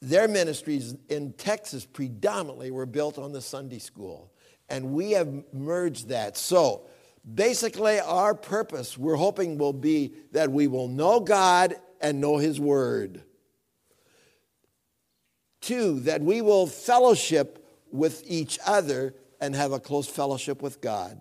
their 0.00 0.28
ministries 0.28 0.94
in 1.08 1.32
Texas 1.32 1.84
predominantly 1.84 2.70
were 2.70 2.86
built 2.86 3.18
on 3.18 3.32
the 3.32 3.40
Sunday 3.40 3.80
school 3.80 4.30
and 4.70 4.92
we 4.92 5.10
have 5.10 5.28
merged 5.52 6.08
that. 6.08 6.36
So 6.36 6.82
basically, 7.34 7.98
our 7.98 8.34
purpose, 8.34 8.96
we're 8.96 9.16
hoping, 9.16 9.58
will 9.58 9.72
be 9.72 10.14
that 10.32 10.50
we 10.50 10.68
will 10.68 10.88
know 10.88 11.20
God 11.20 11.74
and 12.00 12.20
know 12.20 12.38
His 12.38 12.60
Word. 12.60 13.22
Two, 15.60 16.00
that 16.00 16.22
we 16.22 16.40
will 16.40 16.66
fellowship 16.66 17.66
with 17.90 18.22
each 18.26 18.58
other 18.64 19.14
and 19.40 19.54
have 19.54 19.72
a 19.72 19.80
close 19.80 20.06
fellowship 20.06 20.62
with 20.62 20.80
God. 20.80 21.20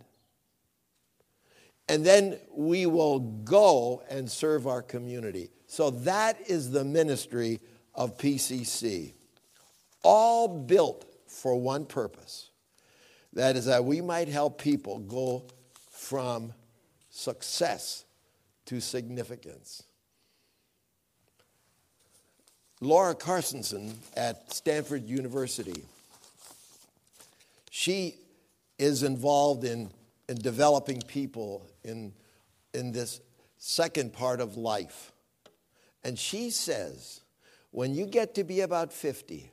And 1.90 2.06
then 2.06 2.38
we 2.56 2.86
will 2.86 3.20
go 3.20 4.04
and 4.10 4.30
serve 4.30 4.68
our 4.68 4.84
community. 4.84 5.50
So 5.66 5.90
that 5.90 6.40
is 6.48 6.70
the 6.70 6.84
ministry 6.84 7.60
of 7.96 8.18
PCC, 8.18 9.14
all 10.04 10.48
built 10.48 11.06
for 11.26 11.56
one 11.56 11.86
purpose 11.86 12.49
that 13.34 13.56
is, 13.56 13.66
that 13.66 13.86
we 13.86 14.02
might 14.02 14.28
help 14.28 14.62
people 14.62 15.00
go 15.00 15.46
from 15.92 16.54
success 17.10 18.06
to 18.66 18.80
significance. 18.80 19.84
Laura 22.82 23.14
Carstensen 23.14 23.94
at 24.16 24.54
Stanford 24.54 25.04
University, 25.04 25.84
she 27.70 28.16
is 28.78 29.04
involved 29.04 29.66
in, 29.66 29.90
in 30.30 30.38
developing 30.38 31.02
people 31.02 31.68
in, 31.84 32.14
in 32.74 32.92
this 32.92 33.20
second 33.58 34.14
part 34.14 34.40
of 34.40 34.56
life. 34.56 35.12
And 36.04 36.18
she 36.18 36.50
says, 36.50 37.22
when 37.72 37.94
you 37.94 38.06
get 38.06 38.36
to 38.36 38.44
be 38.44 38.62
about 38.62 38.94
50 38.94 39.52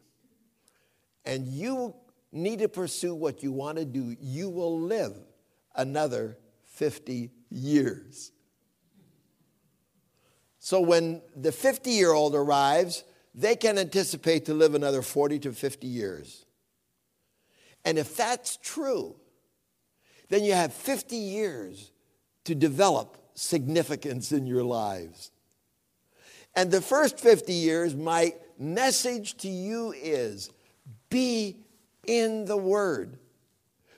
and 1.24 1.48
you 1.48 1.94
need 2.32 2.58
to 2.60 2.68
pursue 2.68 3.14
what 3.14 3.42
you 3.42 3.52
want 3.52 3.78
to 3.78 3.84
do, 3.84 4.16
you 4.20 4.48
will 4.48 4.80
live 4.80 5.14
another 5.74 6.36
50 6.64 7.30
years. 7.50 8.32
So 10.58 10.80
when 10.80 11.22
the 11.36 11.52
50 11.52 11.90
year 11.90 12.12
old 12.12 12.34
arrives, 12.34 13.04
they 13.34 13.54
can 13.54 13.78
anticipate 13.78 14.46
to 14.46 14.54
live 14.54 14.74
another 14.74 15.02
40 15.02 15.38
to 15.40 15.52
50 15.52 15.86
years. 15.86 16.44
And 17.84 17.98
if 17.98 18.16
that's 18.16 18.56
true, 18.56 19.16
then 20.28 20.42
you 20.42 20.54
have 20.54 20.72
50 20.72 21.14
years 21.14 21.92
to 22.44 22.54
develop 22.54 23.16
significance 23.34 24.32
in 24.32 24.46
your 24.46 24.64
lives. 24.64 25.30
And 26.56 26.70
the 26.70 26.80
first 26.80 27.20
50 27.20 27.52
years, 27.52 27.94
my 27.94 28.34
message 28.58 29.36
to 29.38 29.48
you 29.48 29.92
is 29.92 30.50
be 31.10 31.65
in 32.06 32.44
the 32.44 32.56
Word. 32.56 33.18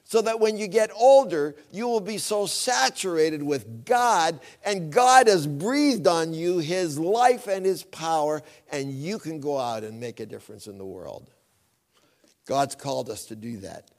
So 0.05 0.23
that 0.23 0.41
when 0.41 0.57
you 0.57 0.69
get 0.69 0.91
older, 0.95 1.55
you 1.71 1.87
will 1.87 2.01
be 2.01 2.17
so 2.17 2.47
saturated 2.47 3.43
with 3.43 3.85
God, 3.85 4.41
and 4.65 4.91
God 4.91 5.29
has 5.29 5.47
breathed 5.47 6.07
on 6.07 6.33
you 6.33 6.61
His 6.61 6.99
life 6.99 7.47
and 7.47 7.67
His 7.67 7.83
power, 7.83 8.43
and 8.73 8.91
you 8.91 9.19
can 9.19 9.39
go 9.39 9.59
out 9.59 9.85
and 9.85 10.01
make 10.01 10.21
a 10.21 10.27
difference 10.27 10.67
in 10.67 10.79
the 10.79 10.87
world. 10.87 11.31
God's 12.47 12.75
called 12.75 13.11
us 13.11 13.27
to 13.27 13.37
do 13.37 13.59
that. 13.59 13.91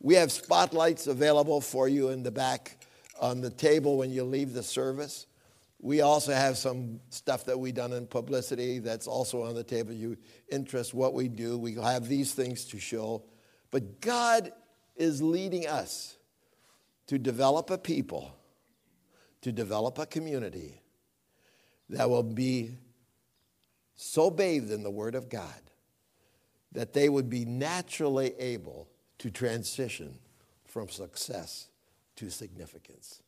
We 0.00 0.16
have 0.16 0.30
spotlights 0.30 1.06
available 1.06 1.62
for 1.62 1.88
you 1.88 2.10
in 2.10 2.22
the 2.22 2.30
back 2.30 2.76
on 3.18 3.40
the 3.40 3.48
table 3.48 3.96
when 3.96 4.10
you 4.10 4.22
leave 4.22 4.52
the 4.52 4.62
service. 4.62 5.26
We 5.80 6.02
also 6.02 6.32
have 6.32 6.58
some 6.58 7.00
stuff 7.08 7.46
that 7.46 7.58
we've 7.58 7.74
done 7.74 7.94
in 7.94 8.06
publicity 8.06 8.80
that's 8.80 9.06
also 9.06 9.42
on 9.42 9.54
the 9.54 9.64
table. 9.64 9.94
You 9.94 10.18
interest 10.50 10.92
what 10.92 11.14
we 11.14 11.28
do. 11.28 11.56
We 11.56 11.74
have 11.74 12.06
these 12.06 12.34
things 12.34 12.66
to 12.66 12.78
show. 12.78 13.22
But 13.74 14.00
God 14.00 14.52
is 14.94 15.20
leading 15.20 15.66
us 15.66 16.16
to 17.08 17.18
develop 17.18 17.70
a 17.70 17.76
people, 17.76 18.32
to 19.42 19.50
develop 19.50 19.98
a 19.98 20.06
community 20.06 20.80
that 21.88 22.08
will 22.08 22.22
be 22.22 22.76
so 23.96 24.30
bathed 24.30 24.70
in 24.70 24.84
the 24.84 24.92
Word 24.92 25.16
of 25.16 25.28
God 25.28 25.60
that 26.70 26.92
they 26.92 27.08
would 27.08 27.28
be 27.28 27.44
naturally 27.44 28.34
able 28.38 28.88
to 29.18 29.28
transition 29.28 30.20
from 30.64 30.88
success 30.88 31.66
to 32.14 32.30
significance. 32.30 33.24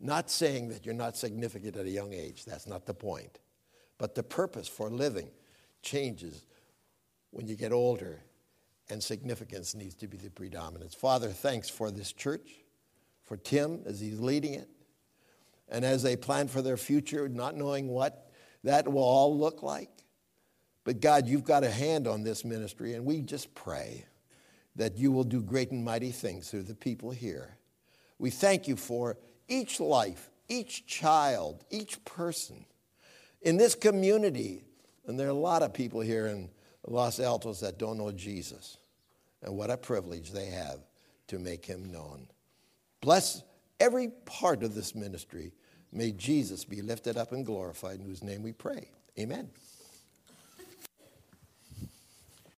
Not 0.00 0.30
saying 0.30 0.70
that 0.70 0.86
you're 0.86 0.94
not 0.94 1.14
significant 1.14 1.76
at 1.76 1.84
a 1.84 1.90
young 1.90 2.14
age, 2.14 2.46
that's 2.46 2.66
not 2.66 2.86
the 2.86 2.94
point. 2.94 3.38
But 3.98 4.14
the 4.14 4.22
purpose 4.22 4.66
for 4.66 4.88
living 4.88 5.28
changes 5.82 6.46
when 7.32 7.48
you 7.48 7.54
get 7.54 7.72
older, 7.72 8.22
and 8.92 9.02
significance 9.02 9.74
needs 9.74 9.94
to 9.94 10.06
be 10.06 10.18
the 10.18 10.30
predominance. 10.30 10.94
Father, 10.94 11.30
thanks 11.30 11.70
for 11.70 11.90
this 11.90 12.12
church, 12.12 12.60
for 13.24 13.38
Tim 13.38 13.80
as 13.86 13.98
he's 13.98 14.20
leading 14.20 14.52
it, 14.52 14.68
and 15.68 15.82
as 15.82 16.02
they 16.02 16.14
plan 16.14 16.46
for 16.46 16.60
their 16.60 16.76
future, 16.76 17.26
not 17.26 17.56
knowing 17.56 17.88
what 17.88 18.30
that 18.64 18.86
will 18.86 19.02
all 19.02 19.36
look 19.36 19.62
like. 19.62 19.88
But 20.84 21.00
God, 21.00 21.26
you've 21.26 21.42
got 21.42 21.64
a 21.64 21.70
hand 21.70 22.06
on 22.06 22.22
this 22.22 22.44
ministry, 22.44 22.92
and 22.92 23.06
we 23.06 23.22
just 23.22 23.54
pray 23.54 24.04
that 24.76 24.98
you 24.98 25.10
will 25.10 25.24
do 25.24 25.40
great 25.40 25.70
and 25.70 25.82
mighty 25.82 26.10
things 26.10 26.50
through 26.50 26.64
the 26.64 26.74
people 26.74 27.10
here. 27.10 27.56
We 28.18 28.28
thank 28.28 28.68
you 28.68 28.76
for 28.76 29.16
each 29.48 29.80
life, 29.80 30.30
each 30.48 30.86
child, 30.86 31.64
each 31.70 32.04
person 32.04 32.66
in 33.40 33.56
this 33.56 33.74
community. 33.74 34.64
And 35.06 35.18
there 35.18 35.28
are 35.28 35.30
a 35.30 35.34
lot 35.34 35.62
of 35.62 35.72
people 35.72 36.00
here 36.00 36.26
in 36.26 36.50
Los 36.86 37.20
Altos 37.20 37.60
that 37.60 37.78
don't 37.78 37.96
know 37.96 38.12
Jesus. 38.12 38.76
And 39.42 39.56
what 39.56 39.70
a 39.70 39.76
privilege 39.76 40.30
they 40.30 40.46
have 40.46 40.80
to 41.28 41.38
make 41.38 41.64
him 41.64 41.90
known. 41.90 42.28
Bless 43.00 43.42
every 43.80 44.08
part 44.08 44.62
of 44.62 44.74
this 44.74 44.94
ministry. 44.94 45.52
May 45.92 46.12
Jesus 46.12 46.64
be 46.64 46.80
lifted 46.80 47.16
up 47.16 47.32
and 47.32 47.44
glorified, 47.44 48.00
in 48.00 48.06
whose 48.06 48.22
name 48.22 48.42
we 48.42 48.52
pray. 48.52 48.90
Amen. 49.18 49.50